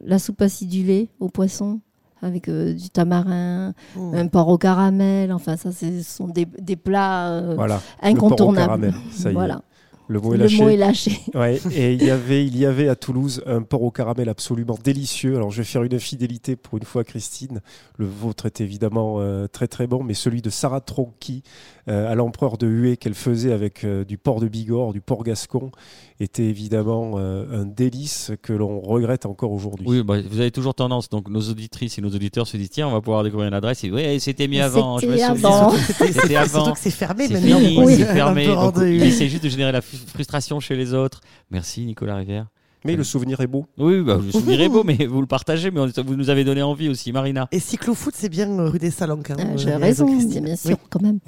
[0.05, 1.81] la soupe acidulée au poisson
[2.23, 4.15] avec euh, du tamarin, Mmh.
[4.15, 5.33] un porc au caramel.
[5.33, 8.67] Enfin, ça, ce sont des, des plats euh, Voilà, le porc au incontournables.
[8.67, 9.35] caramel, ça y est.
[9.35, 9.63] voilà.
[10.09, 10.63] le mot est Le lâché.
[10.63, 11.21] mot est lâché.
[11.35, 14.77] Ouais, et il y avait, il y avait à Toulouse un porc au caramel absolument
[14.83, 15.37] délicieux.
[15.37, 17.61] Alors je vais faire une infidélité pour une fois, Christine.
[17.97, 21.43] Le vôtre est évidemment euh, très très bon, mais celui de Sarah Tronqui
[21.89, 25.23] euh, à l'empereur de Hué qu'elle faisait avec euh, du porc de Bigorre, du porc
[25.23, 25.71] gascon,
[26.21, 29.87] était évidemment euh, un délice que l'on regrette encore aujourd'hui.
[29.89, 32.89] Oui, bah, vous avez toujours tendance, donc nos auditrices et nos auditeurs se disent tiens,
[32.89, 33.83] on va pouvoir découvrir une adresse.
[33.85, 34.99] Et oui, c'était mieux avant.
[34.99, 35.71] Je me C'était avant.
[35.73, 36.73] C'était Surtout avant.
[36.73, 37.85] que c'est fermé C'est maintenant.
[37.85, 37.97] Oui.
[37.97, 38.47] c'est fermé.
[38.47, 41.21] Donc, essaie juste de générer la fr- frustration chez les autres.
[41.51, 42.47] Merci Nicolas Rivière.
[42.83, 43.67] Mais le souvenir est beau.
[43.77, 46.45] Oui, bah, le souvenir est beau, mais vous le partagez, mais on- vous nous avez
[46.45, 47.47] donné envie aussi, Marina.
[47.53, 49.31] Et cyclo-foot, c'est bien euh, rue des Salanques.
[49.31, 50.45] hein, euh, J'ai raison, bien, Christine.
[50.45, 50.77] bien sûr, Oui.
[50.89, 51.19] quand même.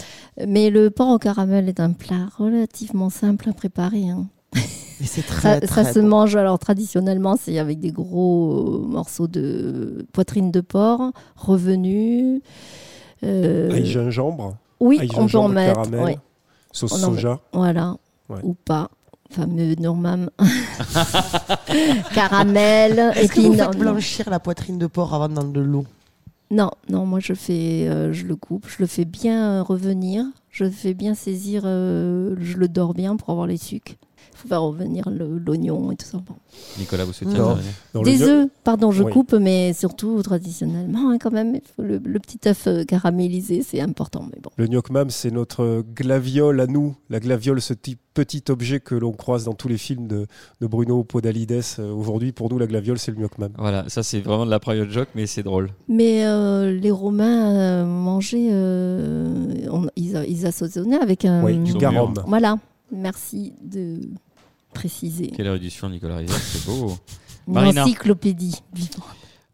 [0.48, 4.08] Mais le porc au caramel est un plat relativement simple à préparer.
[4.08, 4.28] hein.
[5.02, 6.06] Mais c'est Ça, très, ça se bon.
[6.06, 12.40] mange alors traditionnellement, c'est avec des gros euh, morceaux de poitrine de porc revenus.
[13.24, 15.74] Euh, gingembre, oui, on peut en gingembre, mettre.
[15.82, 16.18] caramel,
[16.70, 17.16] sauce On en met.
[17.16, 17.40] soja.
[17.52, 17.96] voilà,
[18.28, 18.38] Ouais.
[18.44, 18.88] ou pas.
[19.30, 20.28] Fameux Normam.
[22.14, 23.12] Caramel.
[23.16, 25.60] et Est-ce que puis vous non, faites blanchir la poitrine de porc avant dans de
[25.60, 25.84] l'eau?
[26.50, 30.24] Non, non, moi je fais, euh, je le coupe, je le fais bien euh, revenir,
[30.50, 33.96] je le fais bien saisir, euh, je le dors bien pour avoir les sucs.
[34.34, 36.18] Il faut faire revenir l'oignon et tout ça.
[36.18, 36.34] Bon.
[36.78, 37.36] Nicolas, vous souhaitez
[38.04, 39.12] Des œufs, pardon, je Oui.
[39.12, 43.62] coupe, mais surtout traditionnellement hein, quand même, il faut le, le petit œuf euh, caramélisé,
[43.62, 44.26] c'est important.
[44.32, 46.94] Mais bon, Le gnocchmam, c'est notre glaviole à nous.
[47.10, 50.26] La glaviole, ce petit, petit objet que l'on croise dans tous les films de,
[50.60, 51.60] de Bruno Podalides.
[51.78, 53.52] Euh, Aujourd'hui, pour nous, la glaviole, c'est le gnocchmam.
[53.58, 55.70] Voilà, ça c'est vraiment de la private joke, mais c'est drôle.
[55.88, 61.42] mais euh, les Romains euh, mangeaient, euh, on- ils, assaisonnaient avec un.
[61.44, 62.14] Oui, du garum.
[62.26, 62.58] Voilà,
[62.92, 64.00] merci de
[64.74, 65.28] préciser.
[65.28, 66.96] Quelle érudition, Nicolas Rivière, c'est beau.
[67.48, 67.82] Une Marina.
[67.84, 69.02] encyclopédie vivante.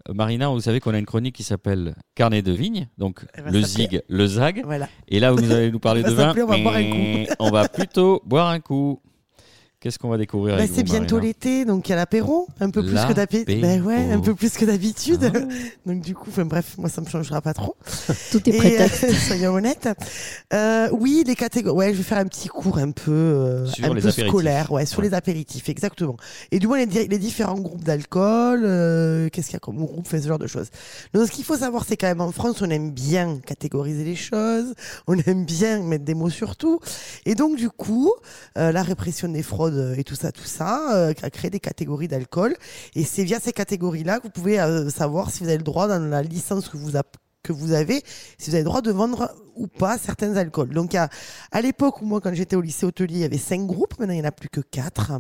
[0.08, 3.44] Euh, Marina, vous savez qu'on a une chronique qui s'appelle Carnet de vigne, donc Elle
[3.44, 4.62] va le zig, le zag.
[4.64, 4.88] Voilà.
[5.08, 6.34] Et là, vous allez nous parler de vin.
[6.36, 7.32] on va boire un coup.
[7.38, 9.00] on va plutôt boire un coup.
[9.80, 12.82] Qu'est-ce qu'on va découvrir Bah, c'est bientôt l'été, donc il y a l'apéro, un peu
[12.84, 13.60] plus que d'habitude.
[13.60, 15.30] Ben ouais, un peu plus que d'habitude.
[15.32, 15.38] Ah.
[15.86, 17.76] Donc du coup, enfin, bref, moi ça me changera pas trop.
[18.32, 19.04] Tout est prétexte.
[19.04, 19.88] euh, soyons honnêtes.
[20.52, 21.76] Euh, oui, les catégories.
[21.76, 24.72] Ouais, je vais faire un petit cours un peu, euh, Sur un les peu scolaire,
[24.72, 25.04] ouais, sur Ouais.
[25.08, 26.16] les apéritifs, exactement.
[26.50, 28.62] Et du moins les, di- les différents groupes d'alcool.
[28.64, 30.70] euh, Qu'est-ce qu'il y a comme groupe, fait ce genre de choses.
[31.14, 34.16] Donc ce qu'il faut savoir, c'est quand même en France, on aime bien catégoriser les
[34.16, 34.74] choses,
[35.06, 36.80] on aime bien mettre des mots sur tout.
[37.26, 38.12] Et donc du coup,
[38.56, 42.08] euh, la répression des fraudes et tout ça, tout ça, euh, a créé des catégories
[42.08, 42.54] d'alcool.
[42.94, 45.88] Et c'est via ces catégories-là que vous pouvez euh, savoir si vous avez le droit
[45.88, 47.02] dans la licence que vous a-
[47.42, 48.02] que vous avez,
[48.36, 50.70] si vous avez le droit de vendre ou pas certains alcools.
[50.70, 51.08] Donc à,
[51.52, 54.12] à l'époque où moi, quand j'étais au lycée hôtelier, il y avait cinq groupes, maintenant
[54.14, 55.12] il n'y en a plus que quatre.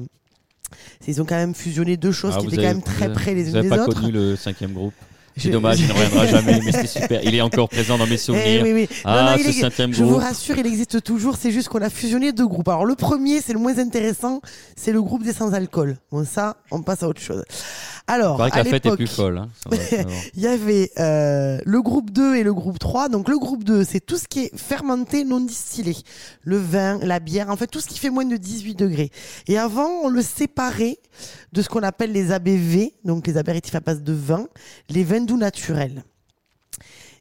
[1.06, 3.44] Ils ont quand même fusionné deux choses Ah, qui étaient quand même très près les
[3.44, 4.00] Vous unes n'avez des pas autres.
[4.00, 4.92] connu le cinquième groupe?
[5.38, 7.20] C'est dommage, il ne reviendra jamais, mais c'était super.
[7.24, 8.62] Il est encore présent dans mes Eh souvenirs.
[8.64, 8.88] oui, oui.
[9.04, 11.36] Ah, Non, non, il ce est- cinquième Je vous rassure, il existe toujours.
[11.36, 12.68] C'est juste qu'on a fusionné deux groupes.
[12.68, 14.40] Alors le premier, c'est le moins intéressant,
[14.76, 15.96] c'est le groupe des sans-alcool.
[16.12, 17.44] Bon ça, on passe à autre chose.
[18.08, 19.38] Alors, à la fête est l'époque, plus folle.
[19.38, 19.48] hein.
[20.34, 23.08] Il y avait euh, le groupe 2 et le groupe 3.
[23.10, 25.94] Donc le groupe 2, c'est tout ce qui est fermenté non distillé.
[26.42, 29.10] Le vin, la bière, en fait tout ce qui fait moins de 18 degrés.
[29.46, 30.98] Et avant, on le séparait
[31.52, 34.48] de ce qu'on appelle les ABV, donc les apéritifs à base de vin,
[34.88, 36.02] les vins doux naturels.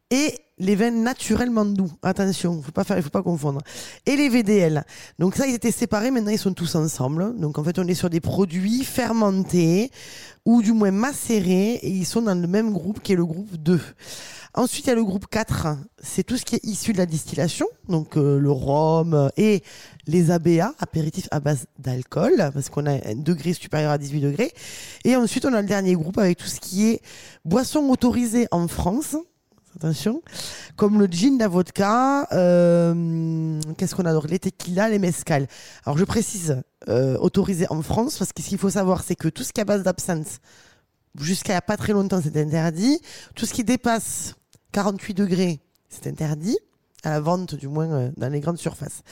[0.09, 1.91] Et les vins naturellement doux.
[2.01, 3.61] Attention, faut pas faire, faut pas confondre.
[4.05, 4.83] Et les VDL.
[5.19, 6.11] Donc ça, ils étaient séparés.
[6.11, 7.37] Maintenant, ils sont tous ensemble.
[7.37, 9.91] Donc en fait, on est sur des produits fermentés
[10.45, 13.55] ou du moins macérés et ils sont dans le même groupe qui est le groupe
[13.57, 13.79] 2.
[14.53, 15.67] Ensuite, il y a le groupe 4.
[16.01, 17.67] C'est tout ce qui est issu de la distillation.
[17.89, 19.61] Donc euh, le rhum et
[20.07, 24.51] les ABA, apéritifs à base d'alcool, parce qu'on a un degré supérieur à 18 degrés.
[25.03, 27.01] Et ensuite, on a le dernier groupe avec tout ce qui est
[27.45, 29.17] boissons autorisées en France
[29.77, 30.21] attention,
[30.75, 34.27] comme le gin, la vodka, euh, qu'est-ce qu'on adore?
[34.27, 35.47] Les tequilas, les mezcal.
[35.85, 39.29] Alors je précise, euh, autorisé en France, parce que ce qu'il faut savoir, c'est que
[39.29, 40.39] tout ce qui est à base d'absinthe,
[41.19, 42.99] jusqu'à pas très longtemps, c'est interdit.
[43.35, 44.35] Tout ce qui dépasse
[44.73, 45.59] 48 degrés,
[45.89, 46.57] c'est interdit,
[47.03, 49.03] à la vente du moins euh, dans les grandes surfaces.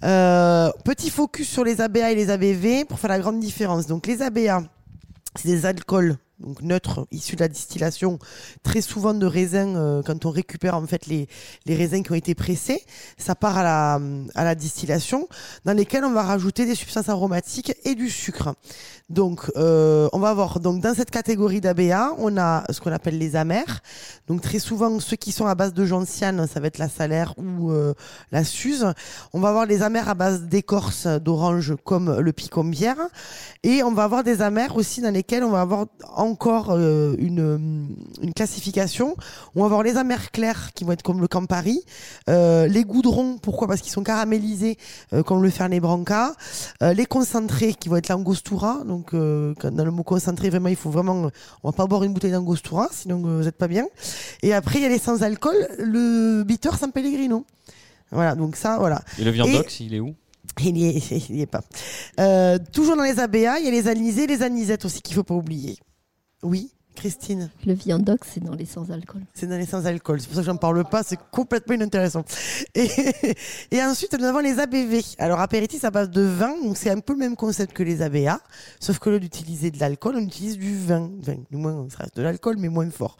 [0.00, 3.86] Petit focus sur les ABA et les ABV pour faire la grande différence.
[3.86, 4.64] Donc les ABA,
[5.36, 8.18] c'est des alcools donc neutres issus de la distillation,
[8.62, 11.28] très souvent de raisins euh, quand on récupère en fait les,
[11.66, 12.84] les raisins qui ont été pressés,
[13.16, 14.00] ça part à la,
[14.34, 15.28] à la distillation
[15.64, 18.54] dans lesquels on va rajouter des substances aromatiques et du sucre.
[19.08, 23.18] Donc euh, on va avoir donc dans cette catégorie d'ABA, on a ce qu'on appelle
[23.18, 23.80] les amers.
[24.26, 27.34] Donc très souvent ceux qui sont à base de gentiane, ça va être la salaire
[27.36, 27.94] ou euh,
[28.30, 28.86] la suze.
[29.32, 32.96] On va avoir les amers à base d'écorce d'orange comme le picombière
[33.62, 35.86] et on va avoir des amers aussi dans lesquels on va avoir
[36.32, 37.88] encore euh, une,
[38.22, 39.16] une classification.
[39.54, 41.84] On va avoir les amers clairs qui vont être comme le Campari,
[42.30, 43.68] euh, les goudrons, pourquoi?
[43.68, 44.78] Parce qu'ils sont caramélisés
[45.12, 46.34] euh, comme le Fernet Branca,
[46.82, 48.82] euh, les concentrés qui vont être l'Angostura.
[48.86, 51.30] Donc euh, dans le mot concentré, vraiment, il faut vraiment,
[51.62, 53.86] on va pas boire une bouteille d'Angostura, sinon euh, vous êtes pas bien.
[54.42, 57.44] Et après, il y a les sans alcool, le bitter San Pellegrino.
[58.10, 59.02] Voilà, donc ça, voilà.
[59.18, 60.14] Et le viandox, il est où?
[60.60, 61.62] Il y est, pas.
[62.20, 65.22] Euh, toujours dans les ABA, il y a les anisés, les anisettes aussi qu'il faut
[65.22, 65.78] pas oublier.
[66.42, 69.22] Oui, Christine, Le viandox, c'est dans les sans-alcool.
[69.34, 70.20] c'est dans les sans-alcool.
[70.20, 72.24] C'est pour ça que j'en parle pas, c'est complètement inintéressant.
[72.74, 72.88] Et,
[73.70, 75.00] et ensuite, nous avons les ABV.
[75.18, 78.02] Alors, apéritif à base de vin, donc c'est un peu le même concept que les
[78.02, 78.40] ABA,
[78.78, 81.10] sauf que lieu d'utiliser de l'alcool, on utilise du vin.
[81.20, 83.16] Enfin, du moins, ça reste de l'alcool, mais moins fort.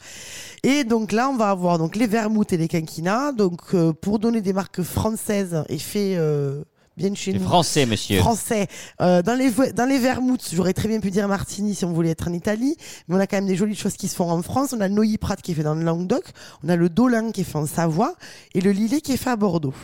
[0.63, 3.33] Et donc là, on va avoir donc les vermouths et les quinquinas.
[3.33, 6.63] Donc, euh, pour donner des marques françaises et fait euh,
[6.97, 7.45] bien chez Les nous.
[7.45, 8.19] Français, monsieur.
[8.19, 8.67] français.
[9.01, 12.11] Euh, dans les dans les vermouths, j'aurais très bien pu dire Martini si on voulait
[12.11, 12.77] être en Italie,
[13.09, 14.75] mais on a quand même des jolies choses qui se font en France.
[14.77, 16.25] On a le Neuilly Prat qui est fait dans le Languedoc,
[16.65, 18.15] on a le Dolin qui est fait en Savoie
[18.55, 19.75] et le Lillet qui est fait à Bordeaux.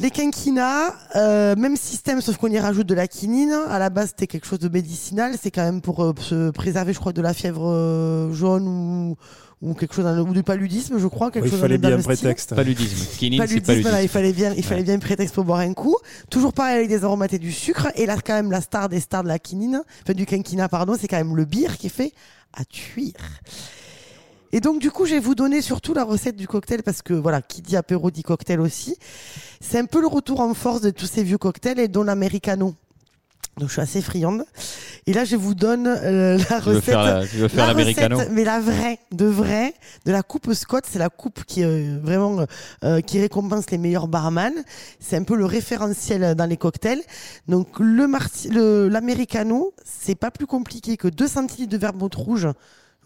[0.00, 3.52] Les quinquinas, euh, même système, sauf qu'on y rajoute de la quinine.
[3.68, 5.34] À la base, c'était quelque chose de médicinal.
[5.42, 9.16] C'est quand même pour euh, se préserver, je crois, de la fièvre jaune ou,
[9.60, 11.30] ou quelque chose, dans le- ou du paludisme, je crois.
[11.30, 12.54] Quelque Oui, il chose fallait dans bien le un prétexte.
[12.54, 13.06] Paludisme.
[13.18, 13.88] Quinine, c'est Paludisme, paludisme.
[13.90, 14.84] voilà, il fallait bien, il fallait Ouais.
[14.84, 15.96] bien un prétexte pour boire un coup.
[16.30, 17.88] Toujours pareil avec des aromates et du sucre.
[17.96, 20.96] Et là, quand même, la star des stars de la quinine, enfin du quinquina, pardon,
[21.00, 22.12] c'est quand même le beer qui est fait
[22.52, 23.14] à cuire.
[24.52, 27.12] Et donc, du coup, je vais vous donner surtout la recette du cocktail parce que,
[27.12, 28.96] voilà, qui dit apéro dit cocktail aussi.
[29.60, 32.74] C'est un peu le retour en force de tous ces vieux cocktails et dont l'americano.
[33.58, 34.44] Donc, je suis assez friande.
[35.06, 36.84] Et là, je vous donne euh, la Tu veux recette.
[36.84, 40.52] faire la- tu veux faire La l'américano mais la vraie, de vraie, de la coupe
[40.52, 42.44] Scott, c'est la coupe qui euh, vraiment
[42.84, 44.52] euh, qui récompense les meilleurs barman.
[45.00, 47.02] C'est un peu le référentiel dans les cocktails.
[47.48, 52.48] Donc le marti- le l'americano, c'est pas plus compliqué que 2 centilitres de vermouth rouge,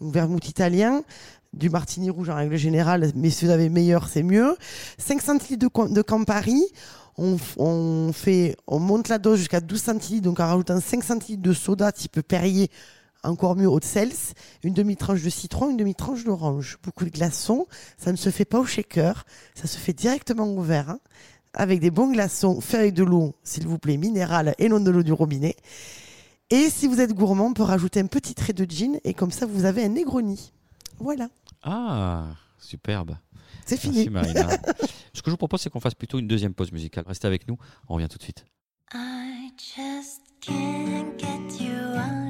[0.01, 1.01] donc vermouth italien,
[1.53, 4.55] du martini rouge en règle générale, mais si vous avez meilleur, c'est mieux.
[4.97, 6.61] 5 centilitres de, de Campari.
[7.17, 11.53] On, fait, on monte la dose jusqu'à 12 centilitres, donc en rajoutant 5 centilitres de
[11.53, 12.71] soda type Perrier,
[13.23, 14.11] encore mieux haut de sels,
[14.63, 17.67] une demi-tranche de citron, une demi-tranche d'orange, beaucoup de glaçons.
[17.97, 20.99] Ça ne se fait pas au shaker, ça se fait directement au verre, hein,
[21.53, 24.89] avec des bons glaçons, fait avec de l'eau, s'il vous plaît, minérale et non de
[24.89, 25.55] l'eau du robinet.
[26.49, 29.31] Et si vous êtes gourmand, on peut rajouter un petit trait de gin et comme
[29.31, 30.51] ça vous avez un Negroni.
[30.99, 31.29] Voilà,
[31.63, 32.25] Ah,
[32.63, 33.17] superbe.
[33.65, 34.09] c'est Merci fini.
[34.09, 34.49] Marina.
[35.13, 37.03] Ce que je vous propose, c'est qu'on fasse plutôt une deuxième pause musicale.
[37.07, 37.57] Restez avec nous,
[37.87, 38.45] on revient tout de suite.
[38.93, 42.22] I just can't get you out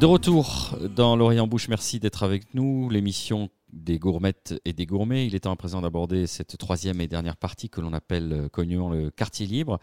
[0.00, 2.88] De retour dans l'Orient Bouche, merci d'être avec nous.
[2.88, 5.26] L'émission des gourmettes et des gourmets.
[5.26, 8.48] Il est temps à présent d'aborder cette troisième et dernière partie que l'on appelle euh,
[8.48, 9.78] cognement le quartier libre.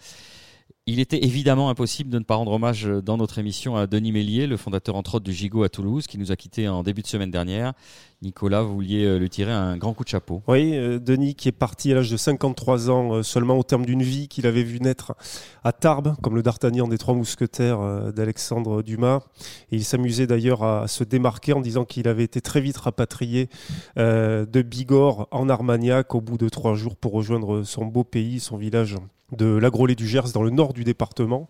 [0.89, 4.47] Il était évidemment impossible de ne pas rendre hommage dans notre émission à Denis Mélier,
[4.47, 7.07] le fondateur entre autres du Gigot à Toulouse, qui nous a quittés en début de
[7.07, 7.73] semaine dernière.
[8.21, 10.41] Nicolas, vous vouliez euh, lui tirer un grand coup de chapeau.
[10.47, 13.85] Oui, euh, Denis qui est parti à l'âge de 53 ans euh, seulement au terme
[13.85, 15.13] d'une vie qu'il avait vu naître
[15.65, 19.19] à Tarbes, comme le D'Artagnan des Trois Mousquetaires euh, d'Alexandre Dumas.
[19.71, 23.49] Il s'amusait d'ailleurs à se démarquer en disant qu'il avait été très vite rapatrié
[23.99, 28.39] euh, de Bigorre en Armagnac au bout de trois jours pour rejoindre son beau pays,
[28.39, 28.95] son village
[29.35, 31.49] de l'Agrolet du Gers dans le nord du département.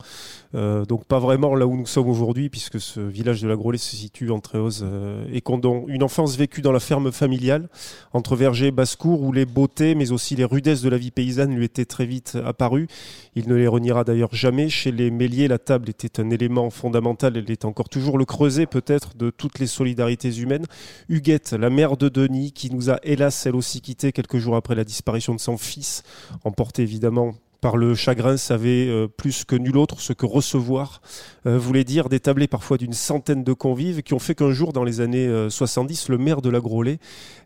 [0.55, 3.95] Euh, donc pas vraiment là où nous sommes aujourd'hui puisque ce village de l'Agrolet se
[3.95, 5.85] situe entre Éoz euh, et Condon.
[5.87, 7.69] Une enfance vécue dans la ferme familiale
[8.13, 11.53] entre Verger et Basse-Cour où les beautés mais aussi les rudesses de la vie paysanne
[11.53, 12.87] lui étaient très vite apparues.
[13.35, 14.69] Il ne les reniera d'ailleurs jamais.
[14.69, 17.37] Chez les Méliers, la table était un élément fondamental.
[17.37, 20.65] Elle est encore toujours le creuset peut-être de toutes les solidarités humaines.
[21.09, 24.73] Huguette, la mère de Denis, qui nous a hélas elle aussi quitté quelques jours après
[24.73, 26.01] la disparition de son fils,
[26.43, 31.01] emporté évidemment par le chagrin, savait euh, plus que nul autre ce que recevoir
[31.45, 34.83] euh, voulait dire d'établir parfois d'une centaine de convives qui ont fait qu'un jour, dans
[34.83, 36.99] les années euh, 70, le maire de la Grolet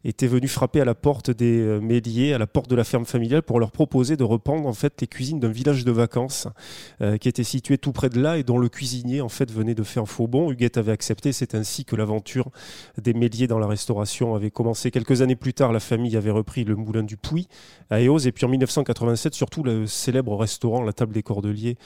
[0.04, 3.06] était venu frapper à la porte des euh, Méliers, à la porte de la ferme
[3.06, 6.48] familiale, pour leur proposer de reprendre en fait les cuisines d'un village de vacances
[7.02, 9.76] euh, qui était situé tout près de là et dont le cuisinier en fait venait
[9.76, 10.52] de faire faux bon.
[10.52, 11.32] Huguette avait accepté.
[11.32, 12.50] C'est ainsi que l'aventure
[13.02, 14.92] des Méliers dans la restauration avait commencé.
[14.92, 17.48] Quelques années plus tard, la famille avait repris le moulin du Puy
[17.90, 19.64] à Éoz et puis en 1987, surtout
[20.02, 21.78] célèbre restaurant La Table des Cordeliers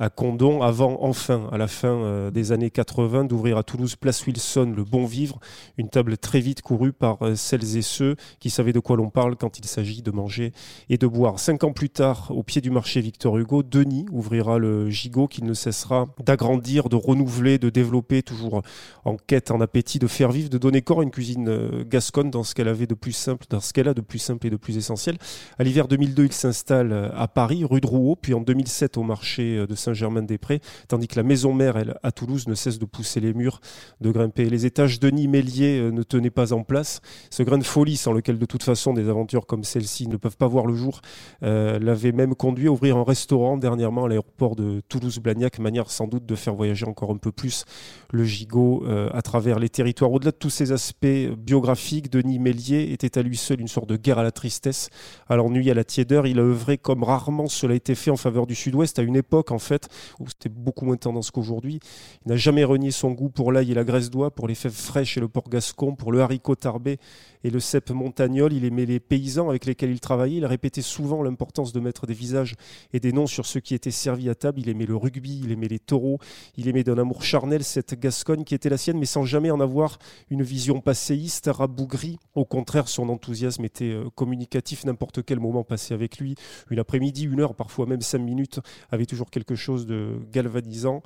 [0.00, 4.24] à Condon, avant enfin, à la fin euh, des années 80, d'ouvrir à Toulouse Place
[4.26, 5.40] Wilson le Bon Vivre,
[5.76, 9.10] une table très vite courue par euh, celles et ceux qui savaient de quoi l'on
[9.10, 10.52] parle quand il s'agit de manger
[10.88, 11.40] et de boire.
[11.40, 15.44] Cinq ans plus tard, au pied du marché Victor Hugo, Denis ouvrira le gigot qu'il
[15.44, 18.62] ne cessera d'agrandir, de renouveler, de développer, toujours
[19.04, 22.30] en quête, en appétit, de faire vivre, de donner corps à une cuisine euh, gasconne
[22.30, 24.50] dans ce qu'elle avait de plus simple, dans ce qu'elle a de plus simple et
[24.50, 25.18] de plus essentiel.
[25.58, 29.66] À l'hiver 2002, il s'installe à Paris, rue de Rouault, puis en 2007 au marché
[29.66, 33.32] de Saint-Germain-des-Prés, tandis que la maison mère, elle, à Toulouse, ne cesse de pousser les
[33.32, 33.60] murs,
[34.00, 35.00] de grimper les étages.
[35.00, 37.00] Denis Mélier euh, ne tenait pas en place.
[37.30, 40.36] Ce grain de folie, sans lequel de toute façon des aventures comme celle-ci ne peuvent
[40.36, 41.00] pas voir le jour,
[41.42, 46.06] euh, l'avait même conduit à ouvrir un restaurant dernièrement à l'aéroport de Toulouse-Blagnac, manière sans
[46.06, 47.64] doute de faire voyager encore un peu plus
[48.12, 50.12] le gigot euh, à travers les territoires.
[50.12, 51.06] Au-delà de tous ces aspects
[51.38, 54.90] biographiques, Denis Mélier était à lui seul une sorte de guerre à la tristesse,
[55.28, 56.26] à l'ennui, à la tiédeur.
[56.26, 59.16] Il a œuvré comme rarement cela a été fait en faveur du Sud-Ouest, à une
[59.16, 59.77] époque en fait
[60.18, 61.80] où c'était beaucoup moins tendance qu'aujourd'hui.
[62.24, 64.72] Il n'a jamais renié son goût pour l'ail et la graisse d'oie, pour les fèves
[64.72, 66.98] fraîches et le porc gascon, pour le haricot tarbé
[67.44, 68.52] et le cèpe montagnol.
[68.52, 70.38] Il aimait les paysans avec lesquels il travaillait.
[70.38, 72.54] Il répétait souvent l'importance de mettre des visages
[72.92, 74.60] et des noms sur ceux qui étaient servis à table.
[74.60, 76.18] Il aimait le rugby, il aimait les taureaux,
[76.56, 79.60] il aimait d'un amour charnel cette Gascogne qui était la sienne, mais sans jamais en
[79.60, 79.98] avoir
[80.30, 82.18] une vision passéiste, rabougrie.
[82.34, 84.84] Au contraire, son enthousiasme était euh, communicatif.
[84.84, 86.34] N'importe quel moment passé avec lui,
[86.70, 88.60] une après-midi, une heure, parfois même cinq minutes,
[88.90, 91.02] avait toujours quelque chose de galvanisant.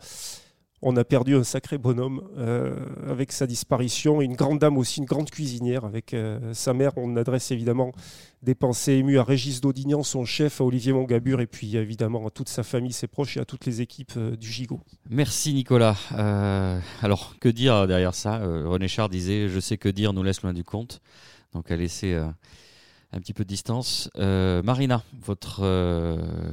[0.84, 2.74] On a perdu un sacré bonhomme euh,
[3.08, 6.90] avec sa disparition, une grande dame aussi, une grande cuisinière avec euh, sa mère.
[6.96, 7.92] On adresse évidemment
[8.42, 12.30] des pensées émues à Régis Daudignan, son chef, à Olivier Mongabur, et puis évidemment à
[12.30, 14.80] toute sa famille, ses proches et à toutes les équipes euh, du Gigot.
[15.08, 15.96] Merci Nicolas.
[17.00, 18.38] Alors, que dire derrière ça?
[18.38, 21.00] René Char disait Je sais que dire nous laisse loin du compte.
[21.54, 24.10] Donc, à laisser un petit peu de distance.
[24.16, 25.60] Marina, votre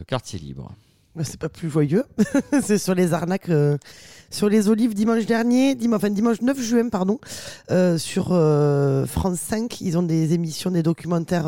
[0.05, 0.71] quartier libre.
[1.15, 2.03] Bah, C'est pas plus joyeux.
[2.63, 3.77] c'est sur les arnaques, euh,
[4.29, 7.19] sur les olives dimanche dernier, dimanche, enfin dimanche 9 juin, pardon,
[7.71, 9.81] euh, sur euh, France 5.
[9.81, 11.47] Ils ont des émissions, des documentaires.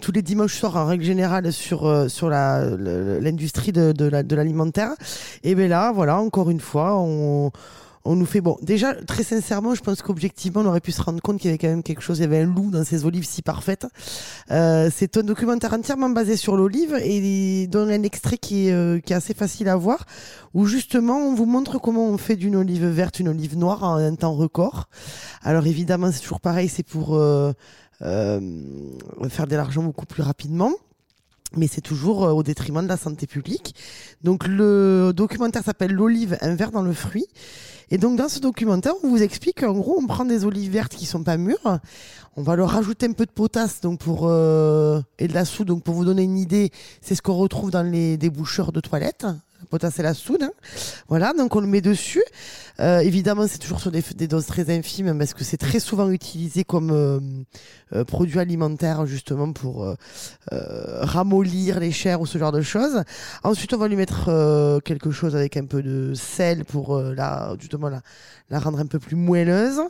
[0.00, 4.92] tous les dimanches soirs en règle générale sur sur l'industrie de de la- de l'alimentaire
[5.44, 7.50] et ben là voilà encore une fois on
[8.04, 11.20] on nous fait bon déjà très sincèrement je pense qu'objectivement on aurait pu se rendre
[11.20, 13.04] compte qu'il y avait quand même quelque chose il y avait un loup dans ces
[13.04, 13.86] olives si parfaites
[14.50, 19.00] euh, c'est un documentaire entièrement basé sur l'olive et donne un extrait qui est, euh,
[19.10, 20.06] assez facile à voir,
[20.54, 23.96] où justement on vous montre comment on fait d'une olive verte une olive noire en
[23.96, 24.88] un temps record.
[25.42, 27.52] Alors évidemment c'est toujours pareil, c'est pour euh,
[28.02, 28.40] euh,
[29.28, 30.72] faire de l'argent beaucoup plus rapidement.
[31.56, 33.74] Mais c'est toujours au détriment de la santé publique.
[34.22, 37.26] Donc le documentaire s'appelle L'olive, un verre dans le fruit.
[37.90, 40.94] Et donc dans ce documentaire, on vous explique qu'en gros, on prend des olives vertes
[40.94, 41.80] qui sont pas mûres,
[42.36, 45.66] on va leur rajouter un peu de potasse donc pour euh, et de la soude
[45.66, 46.70] donc pour vous donner une idée,
[47.00, 49.26] c'est ce qu'on retrouve dans les déboucheurs de toilettes.
[49.68, 50.42] Potasse et la soude.
[50.42, 50.52] hein.
[51.08, 52.22] Voilà, donc on le met dessus.
[52.80, 56.64] Euh, évidemment, c'est toujours sur des, doses très infimes parce que c'est très souvent utilisé
[56.64, 57.20] comme euh,
[57.94, 59.94] euh, produit alimentaire justement pour
[60.50, 63.02] ramollir les chairs ou ce genre de choses.
[63.42, 67.88] Ensuite, on va lui mettre quelque chose avec un peu de sel pour la, justement
[67.88, 68.00] la,
[68.48, 69.80] la rendre un peu plus moelleuse.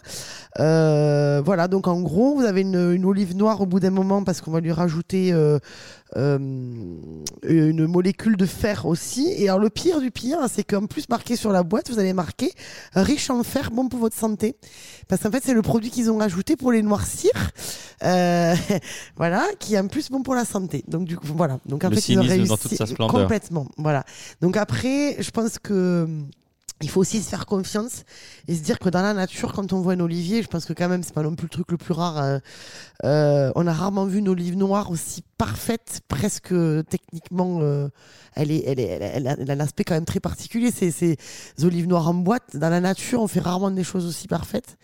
[0.57, 4.51] Voilà, donc en gros, vous avez une, olive noire au bout d'un moment parce qu'on
[4.51, 5.33] va lui rajouter
[6.17, 9.35] une molécule de fer aussi.
[9.61, 12.53] Le pire du pire, c'est qu'en plus marqué sur la boîte, vous avez marqué
[12.95, 14.57] riche en fer, bon pour votre santé.
[15.09, 17.31] Parce qu'en fait, c'est le produit qu'ils ont rajouté pour les noircir.
[18.03, 18.55] Euh,
[19.17, 20.85] voilà, qui est en plus bon pour la santé.
[20.89, 21.59] Donc du coup, voilà.
[21.67, 23.21] Donc en Le fait, ils ont réussi dans toute sa splendeur.
[23.23, 23.67] complètement.
[23.77, 24.05] Voilà.
[24.41, 26.09] Donc après, je pense que
[26.83, 28.05] il faut aussi se faire confiance
[28.49, 30.73] et se dire que dans la nature, quand on voit un olivier, je pense que
[30.73, 32.19] quand même, c'est pas non plus le truc le plus rare.
[32.19, 32.39] euh,
[33.05, 36.55] euh, on a rarement vu une olive noire aussi parfaite, presque
[36.89, 37.59] techniquement.
[37.61, 37.89] euh,
[38.35, 40.71] elle, a- elle un aspect quand même très particulier.
[40.71, 41.17] Ces, ces
[41.63, 44.77] olives noires en boîte, dans la nature, on fait rarement des choses aussi parfaites.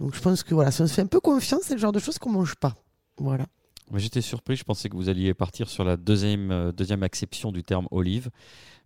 [0.00, 1.92] Donc je pense que voilà, si on se fait un peu confiance, c'est le genre
[1.92, 2.74] de choses qu'on mange pas.
[3.18, 3.44] Voilà.
[3.94, 7.88] J'étais surpris, je pensais que vous alliez partir sur la deuxième, deuxième acception du terme
[7.90, 8.30] olive.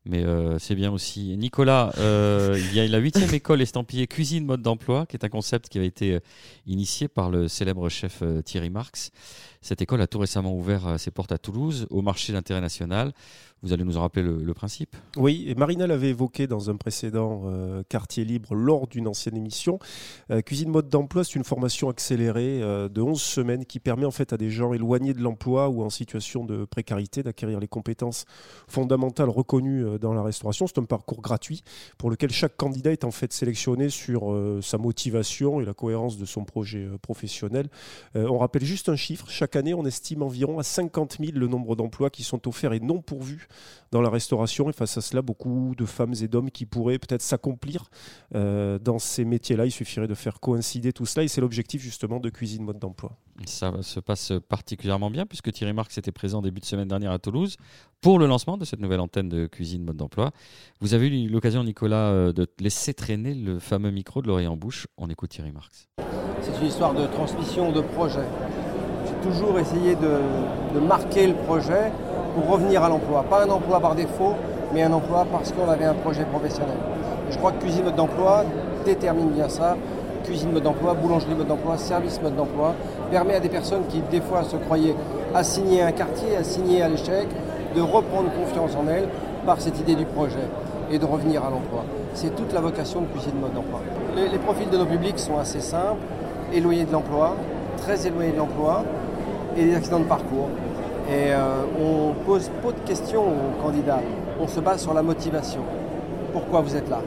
[0.08, 1.36] Mais euh, c'est bien aussi.
[1.36, 5.28] Nicolas, euh, il y a la huitième école estampillée cuisine mode d'emploi, qui est un
[5.28, 6.20] concept qui avait été euh,
[6.66, 9.10] initié par le célèbre chef euh, Thierry Marx.
[9.66, 13.12] Cette école a tout récemment ouvert euh, ses portes à Toulouse, au marché d'intérêt national.
[13.62, 14.94] Vous allez nous en rappeler le, principe?
[15.16, 19.80] Oui, et Marina l'avait évoqué dans un précédent euh, quartier libre lors d'une ancienne émission.
[20.30, 24.32] Euh, cuisine mode d'emploi, c'est une formation accélérée de 11 semaines qui permet en fait
[24.32, 28.24] à des gens éloignés de l'emploi ou en situation de précarité d'acquérir les compétences
[28.68, 30.68] fondamentales reconnues dans la restauration.
[30.68, 31.64] C'est un parcours gratuit
[31.98, 36.26] pour lequel chaque candidat est en fait sélectionné sur sa motivation et la cohérence de
[36.26, 37.68] son projet professionnel.
[38.14, 41.76] On rappelle juste un chiffre, chaque année on estime environ à 50 000 le nombre
[41.76, 43.48] d'emplois qui sont offerts et non pourvus
[43.90, 44.68] dans la restauration.
[44.70, 47.90] Et face à cela, beaucoup de femmes et d'hommes qui pourraient peut-être s'accomplir
[48.34, 49.66] euh, dans ces métiers-là.
[49.66, 51.24] Il suffirait de faire coïncider tout cela.
[51.24, 53.16] Et c'est l'objectif justement de Cuisine Mode d'Emploi.
[53.44, 57.18] Ça se passe particulièrement bien puisque Thierry Marx était présent début de semaine dernière à
[57.18, 57.56] Toulouse
[58.00, 60.30] pour le lancement de cette nouvelle antenne de cuisine mode d'emploi.
[60.80, 64.56] Vous avez eu l'occasion, Nicolas, euh, de laisser traîner le fameux micro de l'oreille en
[64.56, 64.86] bouche.
[64.96, 65.88] On écoute Thierry Marx.
[66.40, 68.24] C'est une histoire de transmission de projet.
[69.22, 71.90] Toujours essayé de, marquer le projet
[72.34, 73.24] pour revenir à l'emploi.
[73.28, 74.34] Pas un emploi par défaut,
[74.72, 76.76] mais un emploi parce qu'on avait un projet professionnel.
[77.30, 78.44] Je crois que cuisine mode d'emploi
[78.84, 79.76] détermine bien ça.
[80.24, 82.74] Cuisine mode d'emploi, boulangerie mode d'emploi, service mode d'emploi
[83.10, 84.94] permet à des personnes qui des fois se croyaient
[85.34, 87.28] assignées à un quartier, assignées à l'échec,
[87.74, 89.08] de reprendre confiance en elles
[89.44, 90.48] par cette idée du projet
[90.90, 91.84] et de revenir à l'emploi.
[92.14, 93.80] C'est toute la vocation de cuisine mode d'emploi.
[94.16, 96.02] Les, les profils de nos publics sont assez simples,
[96.52, 97.34] éloignés de l'emploi,
[97.76, 98.84] très éloignés de l'emploi
[99.56, 100.48] et des accidents de parcours.
[101.08, 104.00] Et euh, on pose pas de questions aux candidats.
[104.40, 105.60] On se base sur la motivation.
[106.32, 107.00] Pourquoi vous êtes là?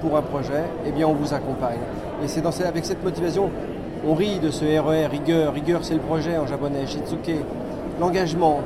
[0.00, 1.78] Pour un projet, eh bien on vous accompagne.
[2.24, 3.50] Et c'est avec cette motivation,
[4.06, 5.52] on rit de ce RER, rigueur.
[5.52, 7.44] Rigueur, c'est le projet en japonais, Shitsuke.
[8.00, 8.60] L'engagement.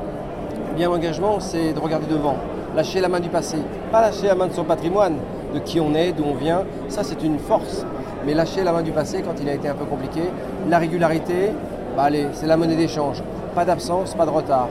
[0.73, 2.37] Eh bien l'engagement, c'est de regarder devant,
[2.75, 3.57] lâcher la main du passé.
[3.91, 5.17] Pas lâcher la main de son patrimoine,
[5.55, 6.65] de qui on est, d'où on vient.
[6.89, 7.85] Ça, c'est une force.
[8.27, 10.23] Mais lâcher la main du passé quand il a été un peu compliqué.
[10.69, 11.53] La régularité,
[11.97, 13.23] bah c'est la monnaie d'échange.
[13.55, 14.69] Pas d'absence, pas de retard.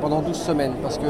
[0.00, 1.04] Pendant 12 semaines, parce que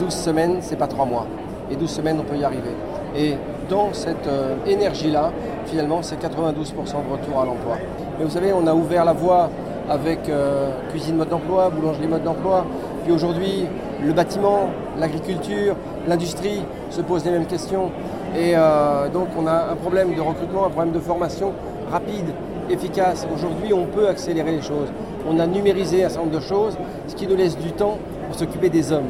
[0.00, 1.26] 12 semaines, c'est pas 3 mois.
[1.70, 2.74] Et 12 semaines, on peut y arriver.
[3.16, 3.34] Et
[3.70, 5.30] dans cette euh, énergie-là,
[5.66, 7.78] finalement, c'est 92% de retour à l'emploi.
[8.18, 9.48] Mais vous savez, on a ouvert la voie
[9.88, 12.66] avec euh, cuisine mode d'emploi, boulangerie mode d'emploi.
[13.04, 13.66] Puis aujourd'hui,
[14.04, 15.76] le bâtiment, l'agriculture,
[16.08, 17.90] l'industrie se posent les mêmes questions.
[18.36, 21.52] Et euh, donc, on a un problème de recrutement, un problème de formation
[21.90, 22.26] rapide,
[22.68, 23.26] efficace.
[23.34, 24.88] Aujourd'hui, on peut accélérer les choses.
[25.26, 26.76] On a numérisé un certain nombre de choses,
[27.08, 29.08] ce qui nous laisse du temps pour s'occuper des hommes.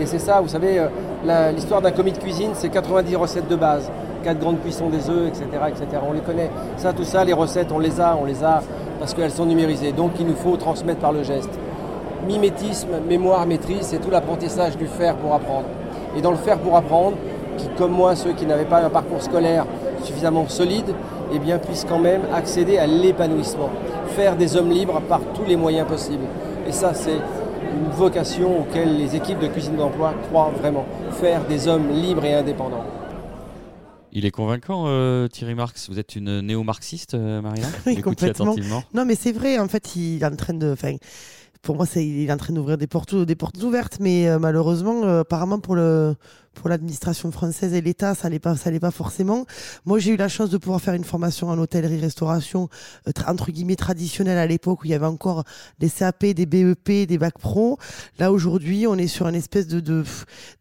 [0.00, 3.56] Et c'est ça, vous savez, euh, l'histoire d'un commis de cuisine, c'est 90 recettes de
[3.56, 3.88] base.
[4.24, 5.86] 4 grandes cuissons des œufs, etc., etc.
[6.08, 6.50] On les connaît.
[6.76, 8.62] Ça, tout ça, les recettes, on les a, on les a
[8.98, 9.92] parce qu'elles sont numérisées.
[9.92, 11.50] Donc, il nous faut transmettre par le geste.
[12.26, 15.66] Mimétisme, mémoire, maîtrise, c'est tout l'apprentissage du faire pour apprendre.
[16.16, 17.16] Et dans le faire pour apprendre,
[17.56, 19.66] qui, comme moi, ceux qui n'avaient pas un parcours scolaire
[20.02, 20.94] suffisamment solide,
[21.32, 23.70] eh bien, puissent quand même accéder à l'épanouissement.
[24.08, 26.24] Faire des hommes libres par tous les moyens possibles.
[26.68, 30.86] Et ça, c'est une vocation auquel les équipes de cuisine d'emploi croient vraiment.
[31.12, 32.84] Faire des hommes libres et indépendants.
[34.12, 35.90] Il est convaincant, euh, Thierry Marx.
[35.90, 38.52] Vous êtes une néo-marxiste, euh, Marina Oui, Écoutez complètement.
[38.52, 38.82] attentivement.
[38.94, 40.74] Non, mais c'est vrai, en fait, il est en train de.
[41.66, 44.38] Pour moi, c'est, il est en train d'ouvrir des portes, des portes ouvertes, mais euh,
[44.38, 46.14] malheureusement, euh, apparemment pour le
[46.54, 49.44] pour l'administration française et l'État, ça n'est pas, ça l'est pas forcément.
[49.84, 52.68] Moi, j'ai eu la chance de pouvoir faire une formation en hôtellerie-restauration
[53.08, 55.42] euh, entre guillemets traditionnelle à l'époque où il y avait encore
[55.80, 57.78] des CAP, des BEP, des bacs pro.
[58.20, 60.04] Là aujourd'hui, on est sur une espèce de de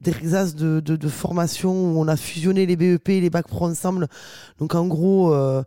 [0.01, 3.67] d'exercice de, de de formation où on a fusionné les BEP et les bacs pro
[3.67, 4.07] ensemble.
[4.57, 5.35] Donc en gros.
[5.35, 5.61] euh,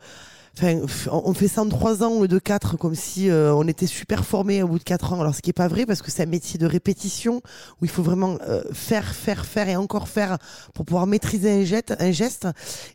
[0.62, 3.86] On fait ça en trois ans au lieu de quatre, comme si euh, on était
[3.86, 5.20] super formé au bout de quatre ans.
[5.20, 7.42] Alors, ce qui est pas vrai, parce que c'est un métier de répétition
[7.80, 10.38] où il faut vraiment euh, faire, faire, faire et encore faire
[10.74, 11.94] pour pouvoir maîtriser un geste.
[12.00, 12.48] Un geste.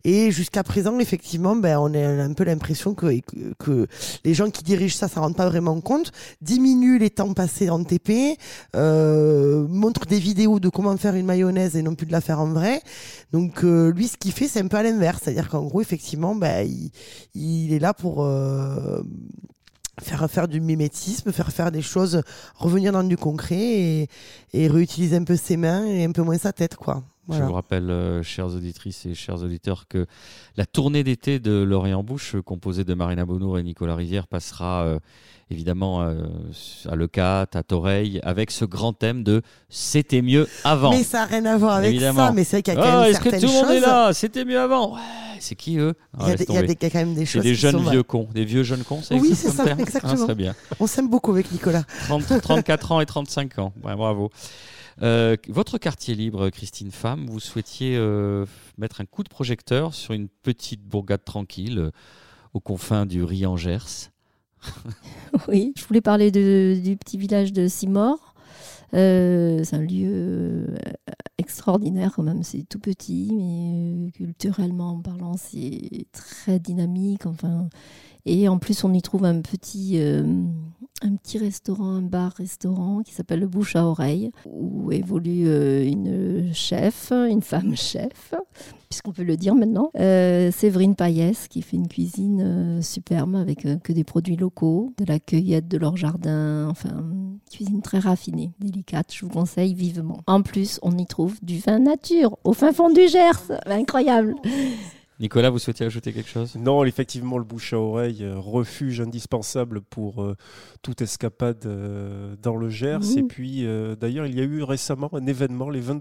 [0.03, 3.19] Et jusqu'à présent, effectivement, ben, on a un peu l'impression que,
[3.59, 3.87] que,
[4.25, 6.11] les gens qui dirigent ça, ça rend pas vraiment compte.
[6.41, 8.37] Diminue les temps passés en TP,
[8.75, 12.39] euh, montre des vidéos de comment faire une mayonnaise et non plus de la faire
[12.39, 12.81] en vrai.
[13.31, 15.21] Donc, euh, lui, ce qu'il fait, c'est un peu à l'inverse.
[15.23, 16.67] C'est-à-dire qu'en gros, effectivement, ben,
[17.33, 19.01] il est là pour euh,
[20.01, 22.21] faire faire du mimétisme, faire faire des choses,
[22.55, 24.09] revenir dans du concret et,
[24.53, 27.03] et réutiliser un peu ses mains et un peu moins sa tête, quoi.
[27.27, 27.43] Voilà.
[27.43, 30.05] Je vous rappelle, euh, chères auditrices et chers auditeurs, que
[30.57, 34.99] la tournée d'été de Lorient Bouche, composée de Marina Bonour et Nicolas Rivière, passera euh,
[35.49, 36.21] évidemment euh,
[36.89, 40.91] à Lecat, à Toreil, avec ce grand thème de C'était mieux avant.
[40.91, 42.27] Mais ça n'a rien à voir avec Évidemment.
[42.27, 43.79] ça, mais c'est vrai qu'il y a quand Ah, même que tout le monde est
[43.79, 44.11] là?
[44.13, 44.99] C'était mieux avant Ouais,
[45.39, 45.93] c'est qui eux?
[46.17, 47.55] Ah, Il y a des- y des- y quand même des C'est choses des qui
[47.55, 49.79] jeunes sont- vieux cons, des vieux jeunes cons, ça Oui, c'est ça, terme?
[49.79, 50.13] Exactement.
[50.19, 50.53] Ah, très bien.
[50.81, 51.83] On s'aime beaucoup avec Nicolas.
[52.07, 53.71] 30 34 ans et 35 ans.
[53.81, 54.29] Ouais, bravo.
[55.01, 58.45] Euh, votre quartier libre, Christine Femme, vous souhaitiez euh,
[58.77, 61.91] mettre un coup de projecteur sur une petite bourgade tranquille euh,
[62.53, 64.09] aux confins du Riangers.
[65.47, 68.35] Oui, je voulais parler du petit village de Simor.
[68.91, 70.67] C'est un lieu
[71.39, 77.25] extraordinaire quand même, c'est tout petit, mais culturellement parlant, c'est très dynamique.
[77.25, 77.67] Enfin,
[78.25, 79.99] et en plus, on y trouve un petit,
[81.03, 86.53] un petit restaurant, un bar-restaurant qui s'appelle le Bouche à Oreille, où évolue euh, une
[86.53, 88.33] chef, une femme chef,
[88.89, 89.91] puisqu'on peut le dire maintenant.
[89.99, 95.05] Euh, Séverine Payès, qui fait une cuisine euh, superbe avec que des produits locaux, de
[95.05, 97.03] la cueillette de leur jardin, enfin,
[97.51, 100.21] cuisine très raffinée, délicate, je vous conseille vivement.
[100.27, 104.35] En plus, on y trouve du vin nature, au fin fond du Gers, incroyable.
[105.23, 106.53] Nicolas, vous souhaitiez ajouter quelque chose?
[106.55, 110.35] Non, effectivement, le bouche à oreille, euh, refuge indispensable pour euh,
[110.81, 112.99] toute escapade euh, dans le Gers.
[112.99, 113.19] Mmh.
[113.19, 115.97] Et puis, euh, d'ailleurs, il y a eu récemment un événement, les Vins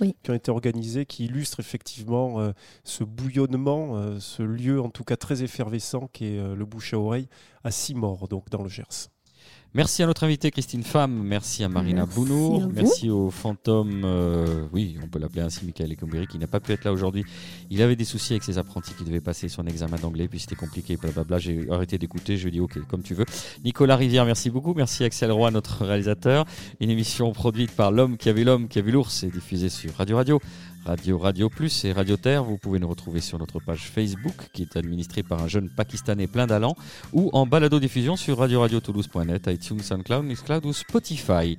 [0.00, 0.14] Oui.
[0.22, 2.52] qui ont été organisés, qui illustre effectivement euh,
[2.84, 6.94] ce bouillonnement, euh, ce lieu en tout cas très effervescent qui est euh, le bouche
[6.94, 7.26] à oreille
[7.64, 9.08] à Simor, donc dans le Gers.
[9.74, 14.02] Merci à notre invité Christine Femme, merci à Marina Merci Bounour, à merci au fantôme,
[14.04, 17.24] euh, oui, on peut l'appeler ainsi, Michael Ecomberi, qui n'a pas pu être là aujourd'hui.
[17.70, 20.56] Il avait des soucis avec ses apprentis qui devaient passer son examen d'anglais, puis c'était
[20.56, 21.38] compliqué, blablabla.
[21.38, 23.24] J'ai arrêté d'écouter, je lui ai dit ok, comme tu veux.
[23.64, 26.44] Nicolas Rivière, merci beaucoup, merci Axel Roy, notre réalisateur.
[26.80, 29.70] Une émission produite par l'homme qui a vu l'homme, qui a vu l'ours, et diffusée
[29.70, 30.38] sur Radio Radio.
[30.84, 32.42] Radio Radio Plus et Radio Terre.
[32.42, 36.26] Vous pouvez nous retrouver sur notre page Facebook qui est administrée par un jeune Pakistanais
[36.26, 36.76] plein d'allant
[37.12, 41.56] ou en balado-diffusion sur radio-radio-toulouse.net, iTunes, SoundCloud, Mixcloud ou Spotify.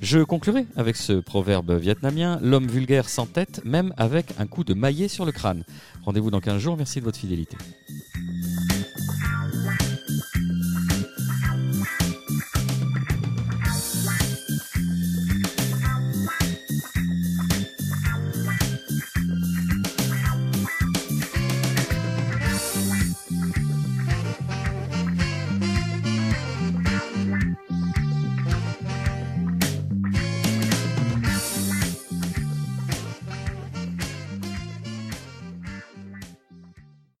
[0.00, 4.74] Je conclurai avec ce proverbe vietnamien l'homme vulgaire sans tête, même avec un coup de
[4.74, 5.64] maillet sur le crâne.
[6.04, 6.76] Rendez-vous dans 15 jours.
[6.76, 7.56] Merci de votre fidélité.